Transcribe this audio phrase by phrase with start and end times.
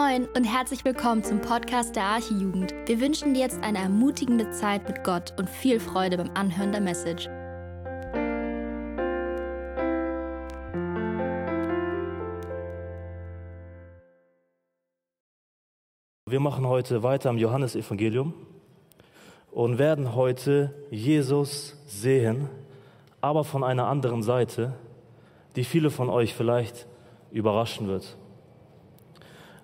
[0.00, 2.72] Moin und herzlich willkommen zum Podcast der Archijugend.
[2.86, 6.80] Wir wünschen dir jetzt eine ermutigende Zeit mit Gott und viel Freude beim Anhören der
[6.80, 7.26] Message.
[16.26, 18.32] Wir machen heute weiter am Johannesevangelium
[19.50, 22.48] und werden heute Jesus sehen,
[23.20, 24.72] aber von einer anderen Seite,
[25.56, 26.86] die viele von euch vielleicht
[27.32, 28.16] überraschen wird.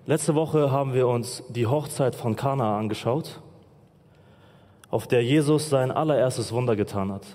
[0.09, 3.41] Letzte Woche haben wir uns die Hochzeit von Kana angeschaut,
[4.89, 7.25] auf der Jesus sein allererstes Wunder getan hat.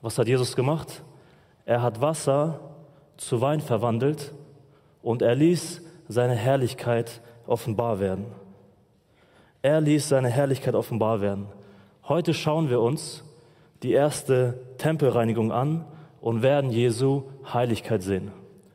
[0.00, 1.04] Was hat Jesus gemacht?
[1.66, 2.58] Er hat Wasser
[3.18, 4.32] zu Wein verwandelt
[5.02, 8.24] und er ließ seine Herrlichkeit offenbar werden.
[9.60, 11.48] Er ließ seine Herrlichkeit offenbar werden.
[12.08, 13.24] Heute schauen wir uns
[13.82, 15.84] die erste Tempelreinigung an
[16.22, 18.32] und werden Jesu Heiligkeit sehen.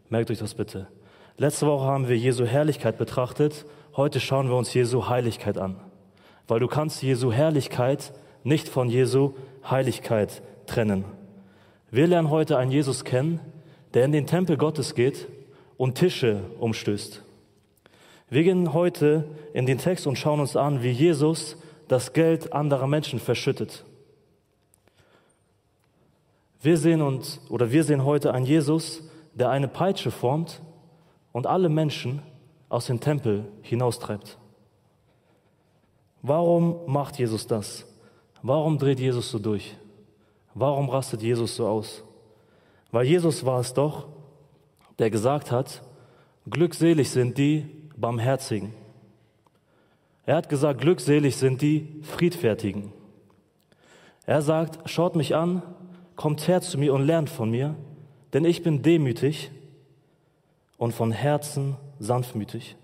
[0.10, 0.90] Merkt euch das bitte.
[1.38, 3.66] Letzte Woche haben wir Jesu Herrlichkeit betrachtet.
[3.96, 5.80] Heute schauen wir uns Jesu Heiligkeit an.
[6.48, 9.34] Weil du kannst Jesu Herrlichkeit nicht von Jesu
[9.70, 11.06] Heiligkeit trennen.
[11.90, 13.40] Wir lernen heute einen Jesus kennen,
[13.94, 15.28] der in den Tempel Gottes geht
[15.78, 17.24] und Tische umstößt.
[18.30, 22.88] Wir gehen heute in den Text und schauen uns an, wie Jesus das Geld anderer
[22.88, 23.84] Menschen verschüttet.
[26.62, 30.62] Wir sehen uns oder wir sehen heute einen Jesus, der eine Peitsche formt
[31.32, 32.22] und alle Menschen
[32.70, 34.38] aus dem Tempel hinaustreibt.
[36.22, 37.86] Warum macht Jesus das?
[38.42, 39.76] Warum dreht Jesus so durch?
[40.54, 42.04] Warum rastet Jesus so aus?
[42.92, 44.08] Weil Jesus war es doch,
[45.00, 45.82] der gesagt hat,
[46.50, 47.66] glückselig sind die
[47.96, 48.74] Barmherzigen.
[50.26, 52.94] Er hat gesagt, glückselig sind die Friedfertigen.
[54.26, 55.64] Er sagt, schaut mich an,
[56.16, 57.76] kommt her zu mir und lernt von mir,
[58.34, 59.52] denn ich bin demütig
[60.82, 62.76] und von Herzen sanftmütig.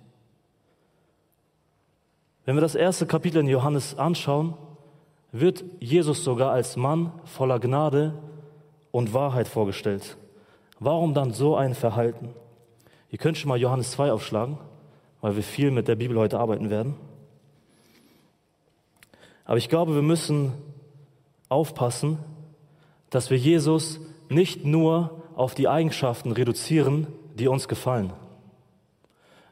[2.45, 4.53] Wenn wir das erste Kapitel in Johannes anschauen,
[5.31, 8.13] wird Jesus sogar als Mann voller Gnade
[8.91, 10.15] und Wahrheit vorgestellt.
[10.80, 12.36] Warum dann so ein Verhalten?
[13.09, 14.59] Ihr könnt schon mal Johannes 2 aufschlagen,
[15.21, 16.93] weil wir viel mit der Bibel heute arbeiten werden.
[19.43, 20.53] Aber ich glaube, wir müssen
[21.49, 22.19] aufpassen,
[23.09, 23.99] dass wir Jesus
[24.30, 27.07] nicht nur auf die Eigenschaften reduzieren,
[27.37, 28.11] die uns gefallen.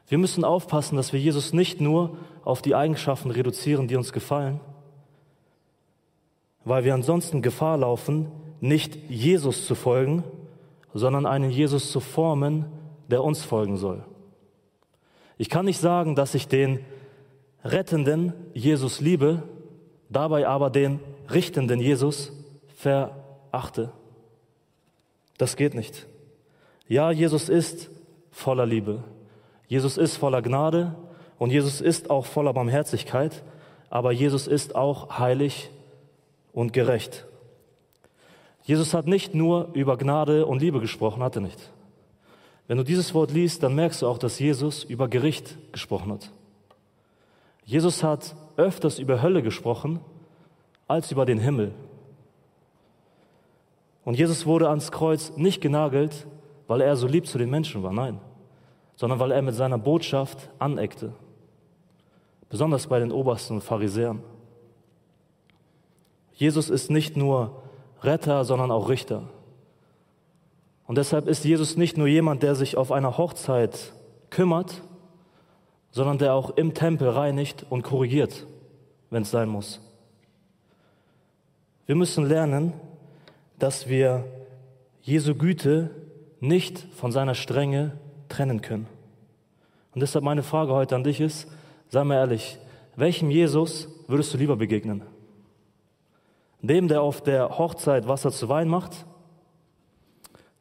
[0.08, 4.60] Wir müssen aufpassen, dass wir Jesus nicht nur auf die Eigenschaften reduzieren, die uns gefallen,
[6.64, 8.30] weil wir ansonsten Gefahr laufen,
[8.60, 10.24] nicht Jesus zu folgen,
[10.94, 12.66] sondern einen Jesus zu formen,
[13.08, 14.04] der uns folgen soll.
[15.38, 16.80] Ich kann nicht sagen, dass ich den
[17.64, 19.42] rettenden Jesus liebe,
[20.08, 22.32] dabei aber den richtenden Jesus
[22.76, 23.92] verachte.
[25.36, 26.06] Das geht nicht.
[26.88, 27.90] Ja, Jesus ist
[28.30, 29.02] voller Liebe.
[29.66, 30.94] Jesus ist voller Gnade
[31.38, 33.42] und Jesus ist auch voller Barmherzigkeit,
[33.90, 35.70] aber Jesus ist auch heilig
[36.52, 37.26] und gerecht.
[38.62, 41.72] Jesus hat nicht nur über Gnade und Liebe gesprochen, hatte nicht.
[42.68, 46.30] Wenn du dieses Wort liest, dann merkst du auch, dass Jesus über Gericht gesprochen hat.
[47.64, 50.00] Jesus hat öfters über Hölle gesprochen
[50.88, 51.74] als über den Himmel.
[54.04, 56.26] Und Jesus wurde ans Kreuz nicht genagelt,
[56.66, 58.20] weil er so lieb zu den Menschen war, nein,
[58.96, 61.12] sondern weil er mit seiner Botschaft aneckte,
[62.48, 64.22] besonders bei den Obersten und Pharisäern.
[66.32, 67.62] Jesus ist nicht nur
[68.02, 69.22] Retter, sondern auch Richter.
[70.86, 73.92] Und deshalb ist Jesus nicht nur jemand, der sich auf einer Hochzeit
[74.30, 74.82] kümmert,
[75.90, 78.46] sondern der auch im Tempel reinigt und korrigiert,
[79.10, 79.80] wenn es sein muss.
[81.86, 82.74] Wir müssen lernen,
[83.58, 84.24] dass wir
[85.00, 85.90] Jesu Güte
[86.40, 87.98] nicht von seiner Strenge
[88.28, 88.86] trennen können.
[89.94, 91.48] Und deshalb meine Frage heute an dich ist,
[91.88, 92.58] sei mal ehrlich,
[92.96, 95.02] welchem Jesus würdest du lieber begegnen?
[96.60, 99.06] Dem, der auf der Hochzeit Wasser zu Wein macht?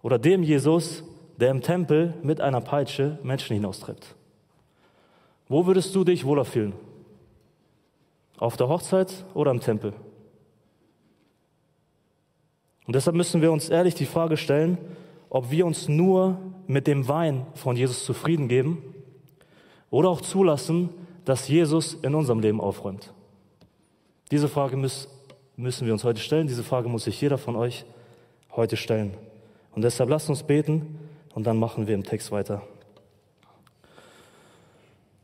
[0.02, 1.04] Oder dem Jesus,
[1.38, 4.16] der im Tempel mit einer Peitsche Menschen hinaustreibt?
[5.48, 6.74] Wo würdest du dich wohler fühlen?
[8.38, 9.94] Auf der Hochzeit oder im Tempel?
[12.88, 14.78] Und deshalb müssen wir uns ehrlich die Frage stellen,
[15.36, 18.82] ob wir uns nur mit dem Wein von Jesus zufrieden geben
[19.90, 20.88] oder auch zulassen,
[21.26, 23.12] dass Jesus in unserem Leben aufräumt.
[24.32, 26.48] Diese Frage müssen wir uns heute stellen.
[26.48, 27.84] Diese Frage muss sich jeder von euch
[28.56, 29.12] heute stellen.
[29.76, 31.00] Und deshalb lasst uns beten
[31.34, 32.62] und dann machen wir im Text weiter.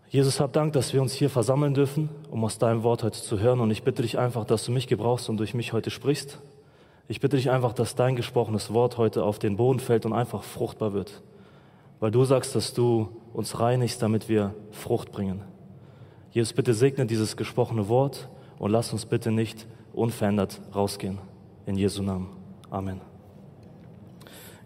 [0.10, 3.40] Jesus, hab Dank, dass wir uns hier versammeln dürfen, um aus deinem Wort heute zu
[3.40, 3.62] hören.
[3.62, 6.38] Und ich bitte dich einfach, dass du mich gebrauchst und durch mich heute sprichst.
[7.12, 10.44] Ich bitte dich einfach, dass dein gesprochenes Wort heute auf den Boden fällt und einfach
[10.44, 11.22] fruchtbar wird.
[12.00, 15.42] Weil du sagst, dass du uns reinigst, damit wir Frucht bringen.
[16.31, 18.30] Jesus, bitte segne dieses gesprochene Wort
[18.60, 21.18] und lass uns bitte nicht unverändert rausgehen.
[21.66, 22.30] In Jesu Namen.
[22.69, 23.02] Amen.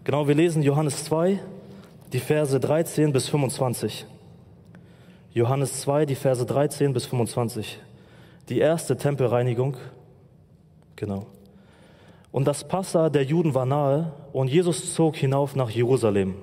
[0.04, 1.40] Genau, wir lesen Johannes 2,
[2.12, 4.06] die Verse 13 bis 25.
[5.32, 7.80] Johannes 2, die Verse 13 bis 25.
[8.48, 9.76] Die erste Tempelreinigung.
[10.94, 11.26] Genau.
[12.36, 16.34] Und das Passa der Juden war nahe und Jesus zog hinauf nach Jerusalem.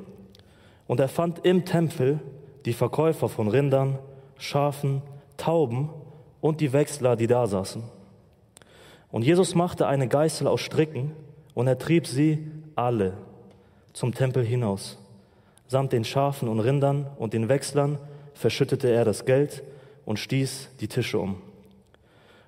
[0.87, 2.19] Und er fand im Tempel
[2.65, 3.99] die Verkäufer von Rindern,
[4.39, 5.03] Schafen,
[5.37, 5.91] Tauben
[6.41, 7.83] und die Wechsler, die da saßen.
[9.11, 11.11] Und Jesus machte eine Geißel aus Stricken
[11.53, 13.13] und er trieb sie alle
[13.93, 14.97] zum Tempel hinaus.
[15.67, 17.99] Samt den Schafen und Rindern und den Wechslern
[18.33, 19.61] verschüttete er das Geld
[20.05, 21.39] und stieß die Tische um.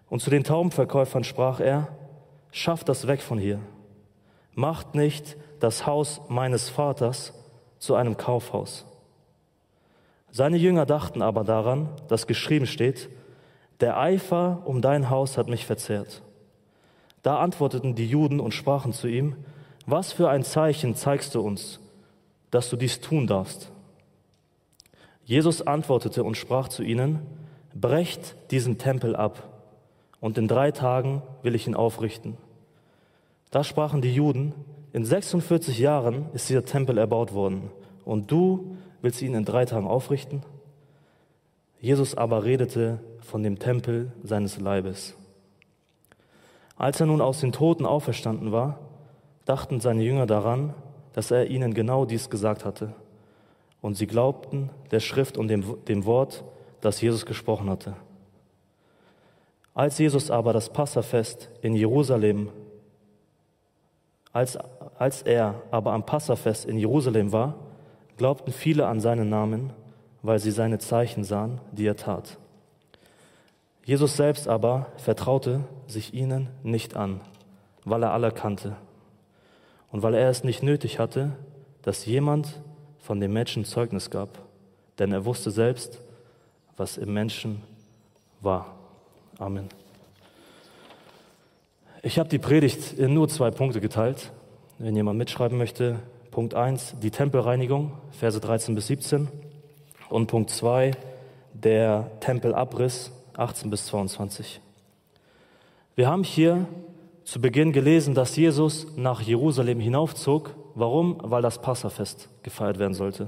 [0.10, 1.90] Und zu den Taubenverkäufern sprach er,
[2.56, 3.60] schafft das weg von hier.
[4.54, 7.34] Macht nicht das Haus meines Vaters
[7.80, 8.86] zu einem Kaufhaus.
[10.32, 13.10] Seine Jünger dachten aber daran, dass geschrieben steht,
[13.82, 16.22] der Eifer um dein Haus hat mich verzehrt.
[17.24, 19.36] Da antworteten die Juden und sprachen zu ihm,
[19.86, 21.82] was für ein Zeichen zeigst du uns,
[22.52, 23.70] dass du dies tun darfst?
[25.26, 27.20] Jesus antwortete und sprach zu ihnen,
[27.74, 29.55] brecht diesen Tempel ab,
[30.26, 32.36] und in drei Tagen will ich ihn aufrichten.
[33.52, 34.56] Da sprachen die Juden,
[34.92, 37.70] in 46 Jahren ist dieser Tempel erbaut worden,
[38.06, 40.42] und du willst ihn in drei Tagen aufrichten?
[41.80, 45.16] Jesus aber redete von dem Tempel seines Leibes.
[46.76, 48.80] Als er nun aus den Toten auferstanden war,
[49.46, 50.74] dachten seine Jünger daran,
[51.14, 52.96] dass er ihnen genau dies gesagt hatte.
[53.80, 56.44] Und sie glaubten der Schrift und dem, dem Wort,
[56.82, 57.96] das Jesus gesprochen hatte.
[59.76, 62.50] Als Jesus aber das Passafest in Jerusalem,
[64.32, 64.58] als,
[64.98, 67.56] als er aber am Passafest in Jerusalem war,
[68.16, 69.74] glaubten viele an seinen Namen,
[70.22, 72.38] weil sie seine Zeichen sahen, die er tat.
[73.84, 77.20] Jesus selbst aber vertraute sich ihnen nicht an,
[77.84, 78.78] weil er alle kannte
[79.92, 81.34] und weil er es nicht nötig hatte,
[81.82, 82.62] dass jemand
[83.00, 84.30] von dem Menschen Zeugnis gab,
[85.00, 86.02] denn er wusste selbst,
[86.78, 87.62] was im Menschen
[88.40, 88.75] war.
[89.38, 89.68] Amen.
[92.02, 94.32] Ich habe die Predigt in nur zwei Punkte geteilt.
[94.78, 96.00] Wenn jemand mitschreiben möchte,
[96.32, 99.28] Punkt 1, die Tempelreinigung, Verse 13 bis 17.
[100.10, 100.92] Und Punkt 2,
[101.54, 104.62] der Tempelabriss, 18 bis 22.
[105.96, 106.66] Wir haben hier
[107.26, 110.56] zu Beginn gelesen, dass Jesus nach Jerusalem hinaufzog.
[110.76, 111.18] Warum?
[111.22, 113.28] Weil das Passafest gefeiert werden sollte.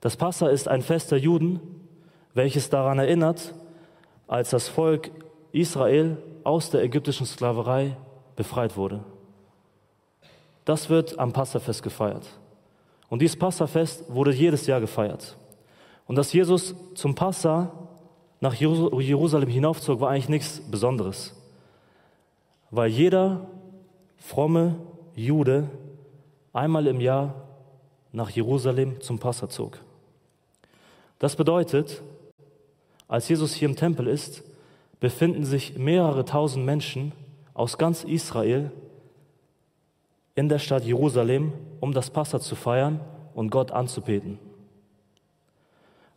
[0.00, 1.60] Das Passa ist ein Fest der Juden,
[2.34, 3.54] welches daran erinnert,
[4.28, 5.10] als das Volk
[5.50, 7.96] Israel aus der ägyptischen Sklaverei
[8.36, 9.02] befreit wurde.
[10.64, 12.26] Das wird am Passafest gefeiert.
[13.08, 15.36] Und dieses Passafest wurde jedes Jahr gefeiert.
[16.06, 17.72] Und dass Jesus zum Passa
[18.40, 21.34] nach Jerusalem hinaufzog, war eigentlich nichts Besonderes
[22.70, 23.46] weil jeder
[24.16, 24.76] fromme
[25.14, 25.68] Jude
[26.52, 27.34] einmal im Jahr
[28.12, 29.78] nach Jerusalem zum Passa zog.
[31.18, 32.02] Das bedeutet,
[33.08, 34.44] als Jesus hier im Tempel ist,
[35.00, 37.12] befinden sich mehrere tausend Menschen
[37.54, 38.70] aus ganz Israel
[40.34, 43.00] in der Stadt Jerusalem, um das Passa zu feiern
[43.34, 44.38] und Gott anzubeten.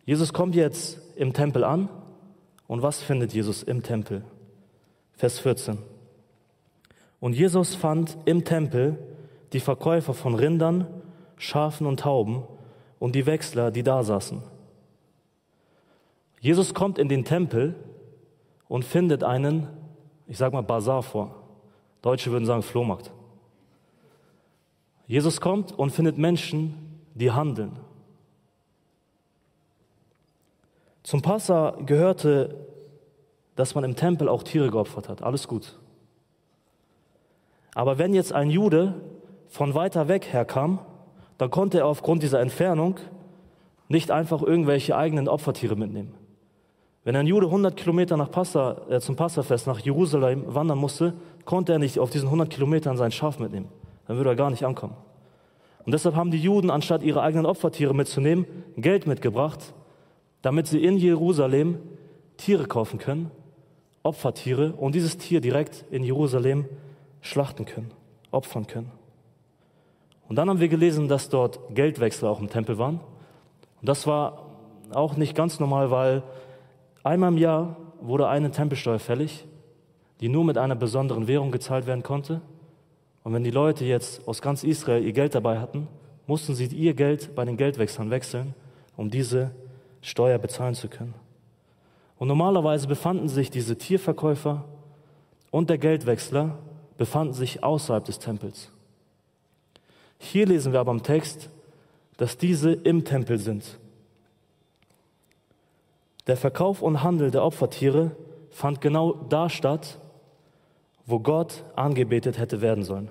[0.06, 1.89] Jesus kommt jetzt im Tempel an
[2.68, 4.24] und was findet Jesus im Tempel?
[5.13, 5.77] Vers 14.
[7.20, 8.98] Und Jesus fand im Tempel
[9.54, 10.88] die Verkäufer von Rindern,
[11.38, 12.44] Schafen und Tauben
[13.00, 14.42] und die Wechsler, die da saßen.
[16.42, 17.76] Jesus kommt in den Tempel
[18.68, 19.68] und findet einen,
[20.28, 21.36] ich sage mal, Bazar vor.
[22.02, 23.12] Deutsche würden sagen Flohmarkt.
[25.06, 27.78] Jesus kommt und findet Menschen, die handeln.
[31.04, 32.56] Zum Passa gehörte,
[33.56, 35.22] dass man im Tempel auch Tiere geopfert hat.
[35.22, 35.78] Alles gut.
[37.76, 38.96] Aber wenn jetzt ein Jude
[39.48, 40.80] von weiter weg herkam,
[41.38, 42.96] dann konnte er aufgrund dieser Entfernung
[43.90, 46.21] nicht einfach irgendwelche eigenen Opfertiere mitnehmen.
[47.03, 51.13] Wenn ein Jude 100 Kilometer nach Passa, äh, zum Passafest nach Jerusalem wandern musste,
[51.46, 53.70] konnte er nicht auf diesen 100 Kilometern sein Schaf mitnehmen.
[54.08, 54.96] Dann würde er gar nicht ankommen.
[55.84, 58.46] Und deshalb haben die Juden, anstatt ihre eigenen Opfertiere mitzunehmen,
[58.77, 59.74] Geld mitgebracht,
[60.43, 61.79] damit sie in Jerusalem
[62.38, 63.31] Tiere kaufen können,
[64.03, 66.65] Opfertiere, und dieses Tier direkt in Jerusalem
[67.22, 67.91] schlachten können,
[68.31, 68.91] opfern können.
[70.27, 73.00] Und dann haben wir gelesen, dass dort Geldwechsel auch im Tempel waren.
[73.81, 74.46] Und das war
[74.93, 76.24] auch nicht ganz normal, weil
[77.03, 79.46] einmal im Jahr wurde eine Tempelsteuer fällig,
[80.20, 82.41] die nur mit einer besonderen Währung gezahlt werden konnte.
[83.24, 85.88] Und wenn die Leute jetzt aus ganz Israel ihr Geld dabei hatten,
[86.27, 88.53] mussten sie ihr Geld bei den Geldwechseln wechseln,
[88.96, 89.51] um diese
[90.01, 91.13] Steuer bezahlen zu können.
[92.17, 94.65] Und normalerweise befanden sich diese Tierverkäufer
[95.50, 96.58] und der Geldwechsler
[96.98, 98.72] befanden sich außerhalb des Tempels.
[100.20, 101.50] Hier lesen wir aber im Text,
[102.17, 103.79] dass diese im Tempel sind.
[106.32, 108.12] Der Verkauf und Handel der Opfertiere
[108.52, 110.00] fand genau da statt,
[111.06, 113.10] wo Gott angebetet hätte werden sollen.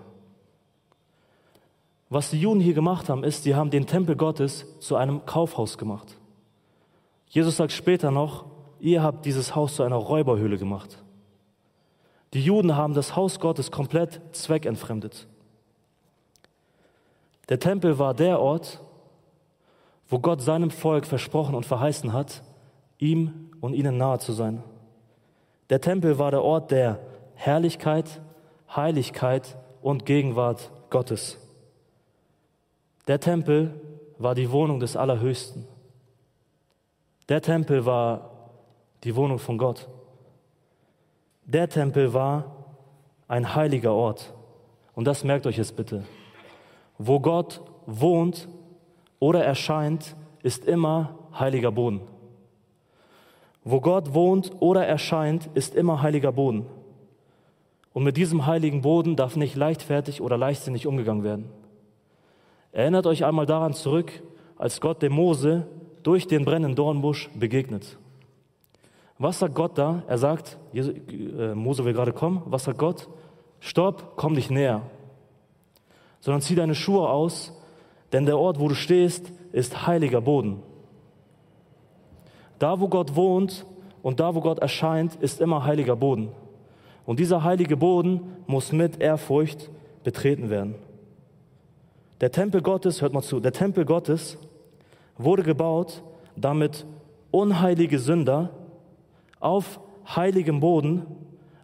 [2.09, 5.77] Was die Juden hier gemacht haben, ist, sie haben den Tempel Gottes zu einem Kaufhaus
[5.77, 6.17] gemacht.
[7.29, 8.47] Jesus sagt später noch,
[8.79, 10.97] ihr habt dieses Haus zu einer Räuberhöhle gemacht.
[12.33, 15.27] Die Juden haben das Haus Gottes komplett zweckentfremdet.
[17.51, 18.81] Der Tempel war der Ort,
[20.09, 22.45] wo Gott seinem Volk versprochen und verheißen hat,
[23.01, 24.63] ihm und ihnen nahe zu sein.
[25.71, 27.01] Der Tempel war der Ort der
[27.35, 28.21] Herrlichkeit,
[28.75, 31.39] Heiligkeit und Gegenwart Gottes.
[33.07, 33.75] Der Tempel
[34.19, 35.67] war die Wohnung des Allerhöchsten.
[37.29, 38.31] Der Tempel war
[39.05, 39.89] die Wohnung von Gott.
[41.45, 42.57] Der Tempel war
[43.29, 44.35] ein heiliger Ort.
[44.95, 46.05] Und das merkt euch jetzt bitte.
[46.99, 48.49] Wo Gott wohnt
[49.19, 52.03] oder erscheint, ist immer heiliger Boden.
[53.65, 56.67] Wo Gott wohnt oder erscheint, ist immer heiliger Boden.
[57.93, 61.51] Und mit diesem heiligen Boden darf nicht leichtfertig oder leichtsinnig umgegangen werden.
[62.73, 64.23] Erinnert euch einmal daran zurück,
[64.57, 65.67] als Gott dem Mose
[66.03, 67.99] durch den brennenden Dornbusch begegnet.
[69.19, 70.03] Was sagt Gott da?
[70.07, 73.09] Er sagt, äh, Mose will gerade kommen, was sagt Gott?
[73.59, 74.83] Stopp, komm nicht näher,
[76.21, 77.53] sondern zieh deine Schuhe aus,
[78.13, 80.63] denn der Ort, wo du stehst, ist heiliger Boden.
[82.61, 83.67] Da, wo Gott wohnt
[84.03, 86.29] und da, wo Gott erscheint, ist immer heiliger Boden.
[87.07, 89.71] Und dieser heilige Boden muss mit Ehrfurcht
[90.05, 90.75] betreten werden.
[92.21, 94.37] Der Tempel Gottes, hört mal zu, der Tempel Gottes
[95.17, 96.03] wurde gebaut,
[96.37, 96.85] damit
[97.31, 98.51] unheilige Sünder
[99.41, 99.81] auf
[100.15, 101.07] heiligem Boden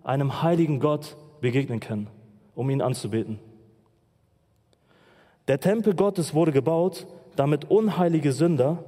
[0.03, 2.07] einem heiligen Gott begegnen können,
[2.55, 3.39] um ihn anzubeten.
[5.47, 8.83] Der Tempel Gottes wurde gebaut, damit unheilige Sünder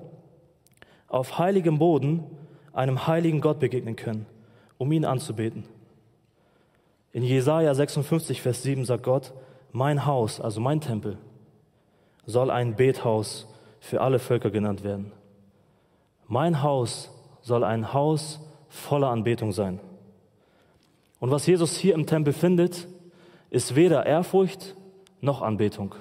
[1.08, 2.24] auf heiligem Boden
[2.72, 4.26] einem heiligen Gott begegnen können,
[4.76, 5.64] um ihn anzubeten.
[7.12, 9.32] In Jesaja 56, Vers 7 sagt Gott:
[9.72, 11.18] Mein Haus, also mein Tempel,
[12.26, 13.48] soll ein Bethaus
[13.80, 15.12] für alle Völker genannt werden.
[16.26, 17.10] Mein Haus
[17.40, 19.80] soll ein Haus voller Anbetung sein.
[21.20, 22.86] Und was Jesus hier im Tempel findet,
[23.50, 24.76] ist weder Ehrfurcht
[25.20, 25.94] noch Anbetung.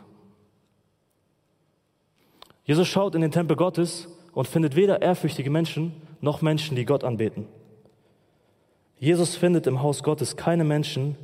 [2.65, 7.03] Jesus schaut in den Tempel Gottes und findet weder ehrfürchtige Menschen noch Menschen, die Gott
[7.03, 7.47] anbeten.
[8.99, 11.15] Jesus findet im Haus Gottes keine Menschen,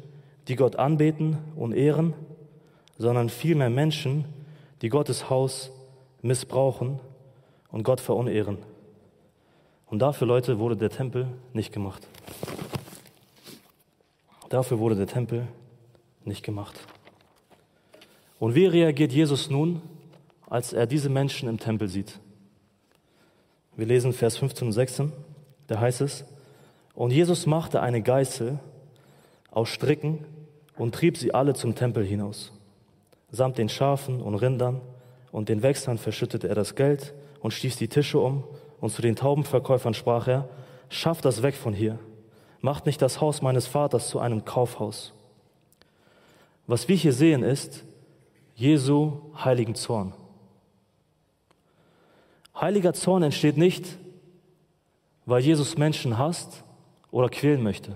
[0.47, 2.15] die Gott anbeten und ehren,
[2.97, 4.25] sondern vielmehr Menschen,
[4.81, 5.69] die Gottes Haus
[6.23, 6.99] missbrauchen
[7.71, 8.57] und Gott verunehren.
[9.85, 12.07] Und dafür, Leute, wurde der Tempel nicht gemacht.
[14.49, 15.47] Dafür wurde der Tempel
[16.25, 16.79] nicht gemacht.
[18.39, 19.83] Und wie reagiert Jesus nun,
[20.49, 22.19] als er diese Menschen im Tempel sieht?
[23.75, 25.11] Wir lesen Vers 15 und 16,
[25.67, 26.25] da heißt es,
[26.93, 28.59] und Jesus machte eine Geißel
[29.51, 30.25] aus Stricken
[30.77, 32.51] und trieb sie alle zum Tempel hinaus
[33.33, 34.79] samt den Schafen und Rindern
[35.31, 38.43] und den Wechslern verschüttete er das Geld und stieß die Tische um
[38.79, 40.47] und zu den Taubenverkäufern sprach er,
[40.87, 41.97] schafft das weg von hier,
[42.61, 45.13] macht nicht das Haus meines Vaters zu einem Kaufhaus.
[46.67, 47.83] Was wir hier sehen ist
[48.55, 49.13] Jesu
[49.43, 50.13] heiligen Zorn.
[52.55, 53.97] Heiliger Zorn entsteht nicht,
[55.25, 56.63] weil Jesus Menschen hasst
[57.11, 57.95] oder quälen möchte.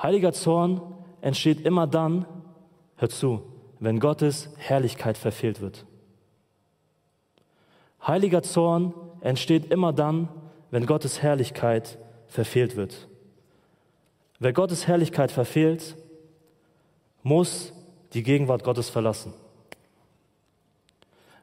[0.00, 0.80] Heiliger Zorn
[1.20, 2.26] entsteht immer dann,
[2.96, 3.42] Hör zu,
[3.78, 5.86] wenn Gottes Herrlichkeit verfehlt wird.
[8.04, 10.28] Heiliger Zorn entsteht immer dann,
[10.72, 13.08] wenn Gottes Herrlichkeit verfehlt wird.
[14.40, 15.96] Wer Gottes Herrlichkeit verfehlt,
[17.22, 17.72] muss
[18.14, 19.32] die Gegenwart Gottes verlassen.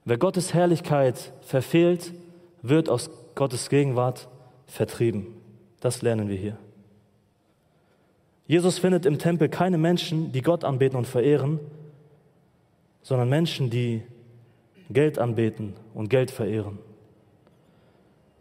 [0.05, 2.13] Wer Gottes Herrlichkeit verfehlt,
[2.61, 4.29] wird aus Gottes Gegenwart
[4.67, 5.27] vertrieben.
[5.79, 6.57] Das lernen wir hier.
[8.47, 11.59] Jesus findet im Tempel keine Menschen, die Gott anbeten und verehren,
[13.01, 14.03] sondern Menschen, die
[14.91, 16.77] Geld anbeten und Geld verehren.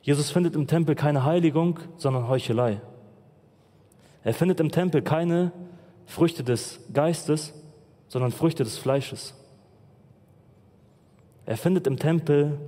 [0.03, 2.83] Jesus findet im Tempel keine Heiligung, sondern Heuchelei.
[4.23, 5.53] Er findet im Tempel keine
[6.05, 7.55] Früchte des Geistes,
[8.09, 9.35] sondern Früchte des Fleisches.
[11.47, 12.59] Er findet im Tempel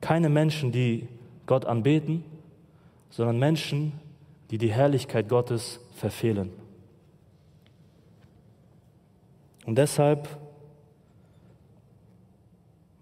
[0.00, 1.08] keine Menschen, die
[1.46, 2.24] Gott anbeten,
[3.10, 3.92] sondern Menschen,
[4.50, 6.50] die die Herrlichkeit Gottes verfehlen.
[9.66, 10.28] Und deshalb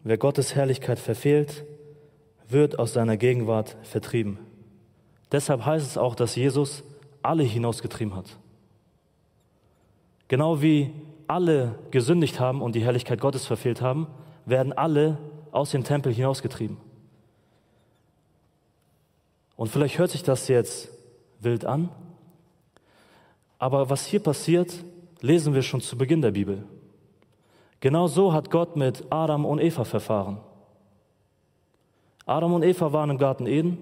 [0.09, 1.65] wer Gottes Herrlichkeit verfehlt,
[2.49, 4.39] wird aus seiner Gegenwart vertrieben.
[5.31, 6.83] Deshalb heißt es auch, dass Jesus
[7.23, 8.39] alle hinausgetrieben hat.
[10.29, 10.93] Genau wie
[11.27, 14.07] alle gesündigt haben und die Herrlichkeit Gottes verfehlt haben,
[14.49, 15.19] werden alle
[15.51, 16.77] aus dem Tempel hinausgetrieben.
[19.57, 20.89] Und vielleicht hört sich das jetzt
[21.41, 21.89] wild an,
[23.59, 24.73] aber was hier passiert,
[25.21, 26.65] lesen wir schon zu Beginn der Bibel.
[27.81, 30.39] Genau so hat Gott mit Adam und Eva verfahren.
[32.25, 33.79] Adam und Eva waren im Garten Eden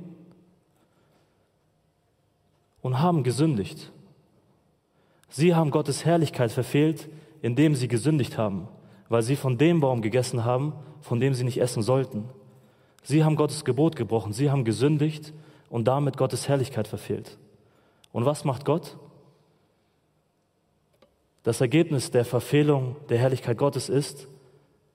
[2.81, 3.91] und haben gesündigt.
[5.29, 7.09] Sie haben Gottes Herrlichkeit verfehlt,
[7.43, 8.69] indem sie gesündigt haben,
[9.09, 12.29] weil sie von dem Baum gegessen haben, von dem sie nicht essen sollten.
[13.03, 15.33] Sie haben Gottes Gebot gebrochen, sie haben gesündigt
[15.71, 17.39] und damit Gottes Herrlichkeit verfehlt.
[18.13, 18.97] Und was macht Gott?
[21.43, 24.27] Das Ergebnis der Verfehlung der Herrlichkeit Gottes ist,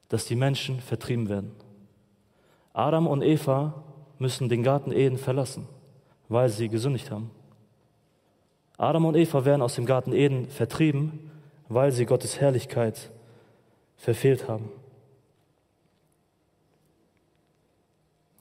[0.10, 1.54] dass die Menschen vertrieben werden.
[2.74, 3.84] Adam und Eva
[4.20, 5.68] müssen den Garten Eden verlassen,
[6.28, 7.32] weil sie gesündigt haben.
[8.78, 11.32] Adam und Eva werden aus dem Garten Eden vertrieben,
[11.70, 13.12] weil sie Gottes Herrlichkeit
[14.02, 14.70] verfehlt haben.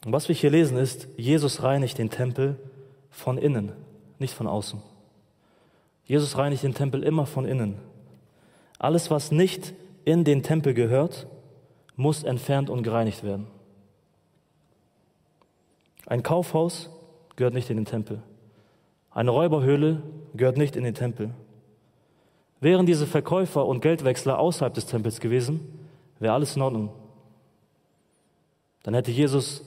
[0.06, 2.56] Und was wir hier lesen ist, Jesus reinigt den Tempel
[3.10, 3.72] von innen,
[4.18, 4.82] nicht von außen.
[6.06, 7.78] Jesus reinigt den Tempel immer von innen.
[8.78, 9.74] Alles, was nicht
[10.06, 11.26] in den Tempel gehört,
[11.94, 13.46] muss entfernt und gereinigt werden.
[16.06, 16.88] Ein Kaufhaus
[17.36, 18.22] gehört nicht in den Tempel.
[19.10, 20.02] Eine Räuberhöhle
[20.32, 21.34] gehört nicht in den Tempel.
[22.60, 25.60] Wären diese Verkäufer und Geldwechsler außerhalb des Tempels gewesen,
[26.18, 26.90] wäre alles in Ordnung.
[28.82, 29.64] Dann hätte Jesus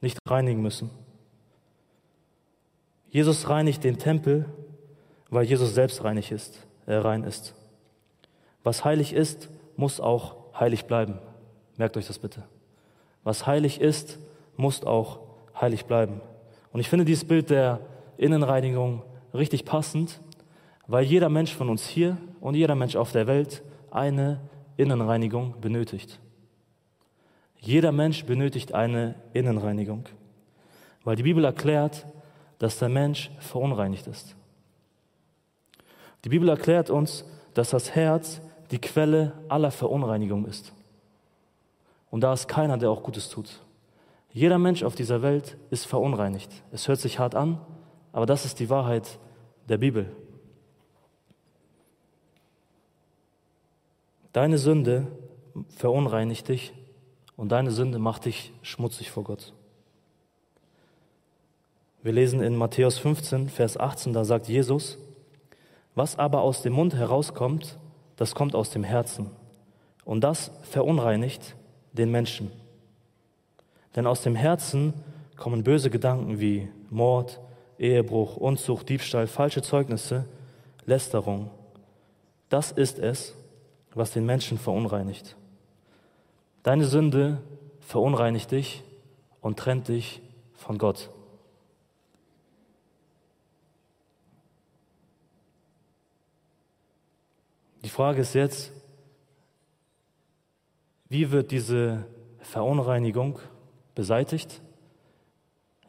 [0.00, 0.90] nicht reinigen müssen.
[3.10, 4.46] Jesus reinigt den Tempel,
[5.30, 7.54] weil Jesus selbst reinig ist, er rein ist.
[8.62, 11.18] Was heilig ist, muss auch heilig bleiben.
[11.76, 12.44] Merkt euch das bitte.
[13.24, 14.18] Was heilig ist,
[14.56, 15.20] muss auch
[15.58, 16.20] heilig bleiben.
[16.72, 17.80] Und ich finde dieses Bild der
[18.18, 19.02] Innenreinigung
[19.32, 20.20] richtig passend,
[20.88, 24.40] weil jeder Mensch von uns hier und jeder Mensch auf der Welt eine
[24.76, 26.18] Innenreinigung benötigt.
[27.60, 30.04] Jeder Mensch benötigt eine Innenreinigung,
[31.04, 32.06] weil die Bibel erklärt,
[32.58, 34.34] dass der Mensch verunreinigt ist.
[36.24, 37.24] Die Bibel erklärt uns,
[37.54, 40.72] dass das Herz die Quelle aller Verunreinigung ist.
[42.10, 43.60] Und da ist keiner, der auch Gutes tut.
[44.32, 46.50] Jeder Mensch auf dieser Welt ist verunreinigt.
[46.72, 47.60] Es hört sich hart an,
[48.12, 49.18] aber das ist die Wahrheit
[49.68, 50.10] der Bibel.
[54.38, 55.08] Deine Sünde
[55.70, 56.72] verunreinigt dich
[57.36, 59.52] und deine Sünde macht dich schmutzig vor Gott.
[62.04, 64.96] Wir lesen in Matthäus 15, Vers 18, da sagt Jesus,
[65.96, 67.80] was aber aus dem Mund herauskommt,
[68.14, 69.32] das kommt aus dem Herzen.
[70.04, 71.56] Und das verunreinigt
[71.92, 72.52] den Menschen.
[73.96, 74.94] Denn aus dem Herzen
[75.36, 77.40] kommen böse Gedanken wie Mord,
[77.76, 80.26] Ehebruch, Unzucht, Diebstahl, falsche Zeugnisse,
[80.86, 81.50] Lästerung.
[82.48, 83.34] Das ist es,
[83.98, 85.36] was den Menschen verunreinigt.
[86.62, 87.42] Deine Sünde
[87.80, 88.84] verunreinigt dich
[89.40, 90.22] und trennt dich
[90.54, 91.10] von Gott.
[97.84, 98.72] Die Frage ist jetzt,
[101.08, 102.04] wie wird diese
[102.40, 103.38] Verunreinigung
[103.94, 104.60] beseitigt?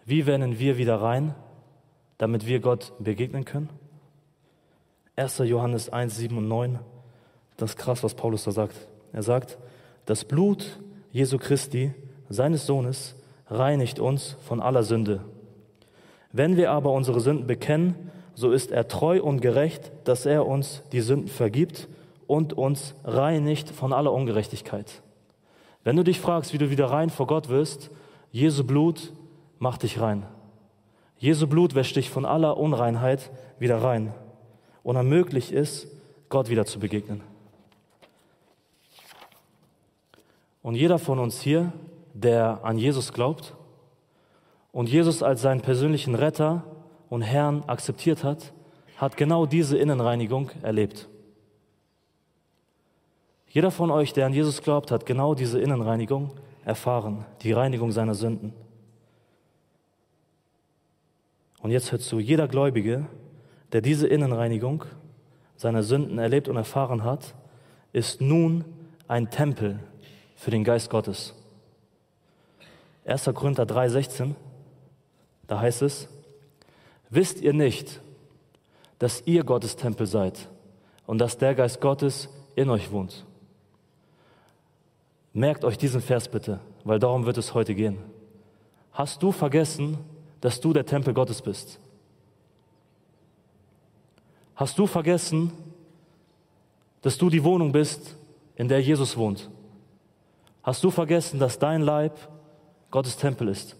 [0.06, 1.36] Wie werden wir wieder rein,
[2.18, 3.70] damit wir Gott begegnen können?
[5.18, 5.40] 1.
[5.40, 6.80] Johannes 1, 7 und 9,
[7.60, 8.76] das ist krass, was Paulus da sagt.
[9.12, 9.58] Er sagt,
[10.06, 10.80] das Blut
[11.12, 11.94] Jesu Christi,
[12.30, 13.16] seines Sohnes,
[13.48, 15.22] reinigt uns von aller Sünde.
[16.32, 20.84] Wenn wir aber unsere Sünden bekennen, so ist er treu und gerecht, dass er uns
[20.92, 21.88] die Sünden vergibt
[22.28, 25.02] und uns reinigt von aller Ungerechtigkeit.
[25.84, 27.90] Wenn du dich fragst, wie du wieder rein vor Gott wirst,
[28.32, 29.12] Jesu Blut
[29.58, 30.26] macht dich rein.
[31.18, 34.14] Jesu Blut wäscht dich von aller Unreinheit wieder rein
[34.84, 35.88] und ermöglicht es,
[36.30, 37.22] Gott wieder zu begegnen.
[40.70, 41.74] Und jeder von uns hier,
[42.14, 43.56] der an Jesus glaubt
[44.72, 46.64] und Jesus als seinen persönlichen Retter
[47.10, 48.54] und Herrn akzeptiert hat,
[48.96, 51.10] hat genau diese Innenreinigung erlebt.
[53.48, 58.14] Jeder von euch, der an Jesus glaubt, hat genau diese Innenreinigung erfahren, die Reinigung seiner
[58.14, 58.54] Sünden.
[61.64, 63.08] Und jetzt hört zu, jeder Gläubige,
[63.72, 64.86] der diese Innenreinigung
[65.56, 67.34] seiner Sünden erlebt und erfahren hat,
[67.92, 68.66] ist nun
[69.08, 69.80] ein Tempel
[70.40, 71.34] für den Geist Gottes.
[73.06, 73.26] 1.
[73.34, 74.36] Korinther 3,16,
[75.48, 76.08] da heißt es,
[77.10, 78.00] Wisst ihr nicht,
[79.00, 80.48] dass ihr Gottes Tempel seid
[81.08, 83.26] und dass der Geist Gottes in euch wohnt?
[85.34, 87.98] merkt euch diesen Vers bitte, weil darum wird es heute gehen.
[88.94, 89.98] Hast du vergessen,
[90.42, 91.80] dass du der Tempel Gottes bist?
[94.56, 95.52] Hast du vergessen,
[97.02, 98.16] dass du die Wohnung bist,
[98.56, 99.50] in der Jesus wohnt?
[100.70, 102.16] Hast du vergessen, dass dein Leib
[102.92, 103.76] Gottes Tempel ist?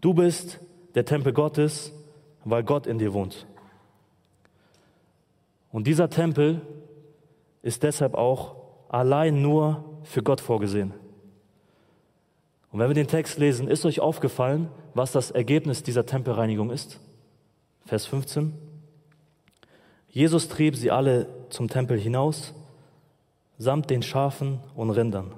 [0.00, 0.58] Du bist
[0.94, 1.92] der Tempel Gottes,
[2.46, 3.46] weil Gott in dir wohnt.
[5.70, 6.62] Und dieser Tempel
[7.60, 8.56] ist deshalb auch
[8.88, 10.94] allein nur für Gott vorgesehen.
[12.70, 16.98] Und wenn wir den Text lesen, ist euch aufgefallen, was das Ergebnis dieser Tempelreinigung ist?
[17.84, 18.54] Vers 15.
[20.08, 22.54] Jesus trieb sie alle zum Tempel hinaus,
[23.58, 25.32] samt den Schafen und Rindern.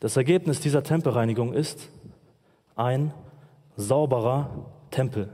[0.00, 1.88] Das Ergebnis dieser Tempelreinigung ist
[2.74, 3.14] ein
[3.76, 4.50] sauberer
[4.90, 5.28] Tempel.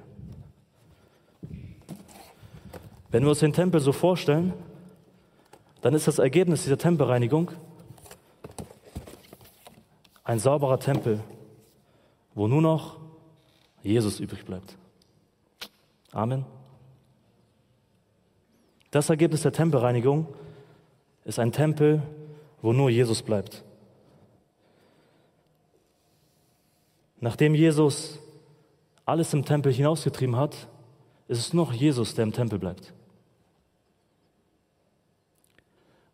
[3.11, 4.53] Wenn wir uns den Tempel so vorstellen,
[5.81, 7.51] dann ist das Ergebnis dieser Tempelreinigung
[10.25, 11.21] ein sauberer Tempel,
[12.35, 12.99] wo nur noch
[13.83, 14.77] Jesus übrig bleibt.
[16.13, 16.45] Amen.
[18.91, 20.48] Das Ergebnis der Tempelreinigung ist
[21.37, 22.03] ein Tempel,
[22.63, 23.65] wo nur Jesus bleibt.
[27.21, 28.19] Nachdem Jesus
[29.05, 30.55] alles im Tempel hinausgetrieben hat,
[31.27, 32.95] ist es nur noch Jesus, der im Tempel bleibt.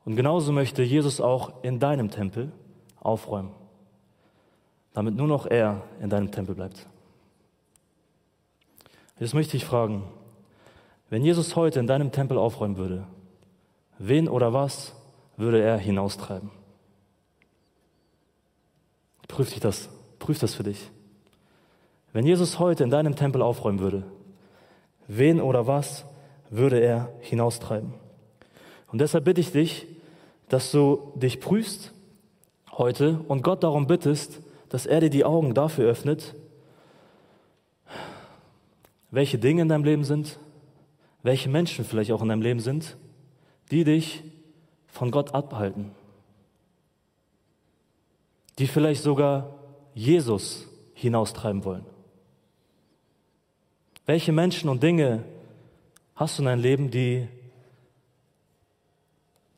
[0.05, 2.53] Und genauso möchte Jesus auch in deinem Tempel
[3.01, 3.53] aufräumen,
[4.93, 6.87] damit nur noch er in deinem Tempel bleibt.
[9.19, 10.05] Jetzt möchte ich fragen,
[11.09, 13.07] wenn Jesus heute in deinem Tempel aufräumen würde,
[13.99, 14.95] wen oder was
[15.37, 16.51] würde er hinaustreiben?
[19.29, 20.91] Prüf dich das, prüf das für dich.
[22.13, 24.05] Wenn Jesus heute in deinem Tempel aufräumen würde,
[25.09, 26.05] wen oder was
[26.51, 27.95] würde er hinaustreiben?
[28.93, 29.87] Und deshalb bitte ich dich,
[30.49, 31.93] dass du dich prüfst
[32.71, 36.35] heute und Gott darum bittest, dass er dir die Augen dafür öffnet,
[39.11, 40.39] welche Dinge in deinem Leben sind,
[41.23, 42.97] welche Menschen vielleicht auch in deinem Leben sind,
[43.71, 44.23] die dich
[44.95, 45.91] von Gott abhalten,
[48.61, 49.53] die vielleicht sogar
[49.93, 51.85] Jesus hinaustreiben wollen.
[54.07, 55.25] Welche Menschen und Dinge
[56.15, 57.27] hast du in deinem Leben, die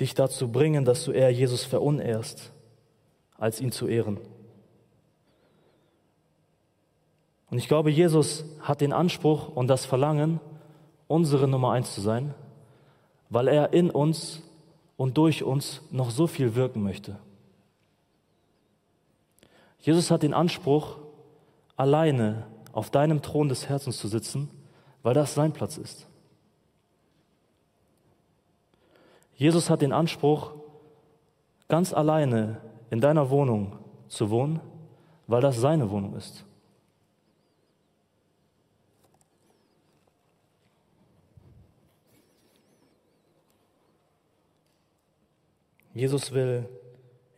[0.01, 2.51] dich dazu bringen, dass du eher Jesus verunehrst,
[3.37, 4.19] als ihn zu ehren.
[7.51, 10.41] Und ich glaube, Jesus hat den Anspruch und das Verlangen,
[11.09, 12.35] unsere Nummer eins zu sein,
[13.29, 14.43] weil er in uns
[14.97, 17.19] und durch uns noch so viel wirken möchte.
[19.81, 20.99] Jesus hat den Anspruch,
[21.77, 24.51] alleine auf deinem Thron des Herzens zu sitzen,
[25.03, 26.09] weil das sein Platz ist.
[29.37, 30.55] Jesus hat den Anspruch,
[31.69, 33.79] ganz alleine in deiner Wohnung
[34.09, 34.61] zu wohnen,
[35.27, 36.46] weil das seine Wohnung ist.
[45.97, 46.69] Jesus will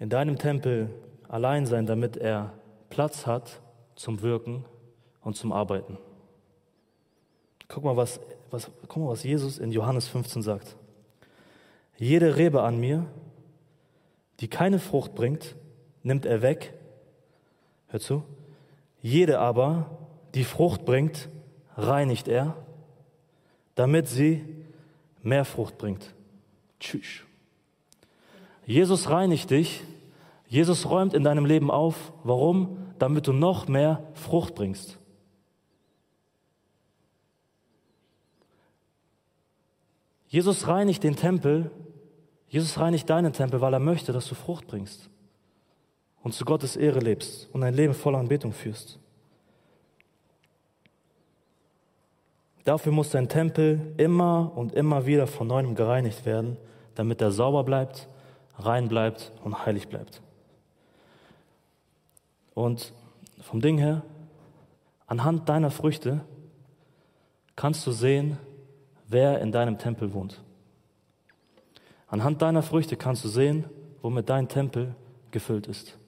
[0.00, 0.90] in deinem Tempel
[1.28, 2.52] allein sein, damit er
[2.90, 3.60] Platz hat
[3.94, 4.64] zum Wirken
[5.22, 5.96] und zum Arbeiten.
[7.68, 8.18] Guck mal, was,
[8.50, 10.74] was, guck mal, was Jesus in Johannes 15 sagt.
[11.98, 13.06] Jede Rebe an mir,
[14.40, 15.54] die keine Frucht bringt,
[16.02, 16.74] nimmt er weg.
[17.86, 18.24] Hör zu.
[19.00, 19.88] Jede aber,
[20.34, 21.28] die Frucht bringt,
[21.76, 22.56] reinigt er,
[23.76, 24.44] damit sie
[25.22, 26.12] mehr Frucht bringt.
[26.80, 27.22] Tschüss.
[28.68, 29.82] Jesus reinigt dich.
[30.46, 32.12] Jesus räumt in deinem Leben auf.
[32.22, 32.76] Warum?
[32.98, 34.98] Damit du noch mehr Frucht bringst.
[40.26, 41.70] Jesus reinigt den Tempel,
[42.48, 45.08] Jesus reinigt deinen Tempel, weil er möchte, dass du Frucht bringst
[46.22, 48.98] und zu Gottes Ehre lebst und ein Leben voller Anbetung führst.
[52.64, 56.58] Dafür muss dein Tempel immer und immer wieder von neuem gereinigt werden,
[56.94, 58.08] damit er sauber bleibt,
[58.58, 60.20] rein bleibt und heilig bleibt.
[62.54, 62.92] Und
[63.40, 64.02] vom Ding her,
[65.06, 66.20] anhand deiner Früchte
[67.56, 68.38] kannst du sehen,
[69.06, 70.42] wer in deinem Tempel wohnt.
[72.08, 73.64] Anhand deiner Früchte kannst du sehen,
[74.02, 74.94] womit dein Tempel
[75.30, 75.98] gefüllt ist.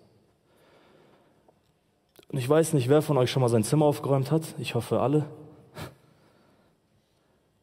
[2.31, 4.55] Und ich weiß nicht, wer von euch schon mal sein Zimmer aufgeräumt hat.
[4.59, 5.27] Ich hoffe alle.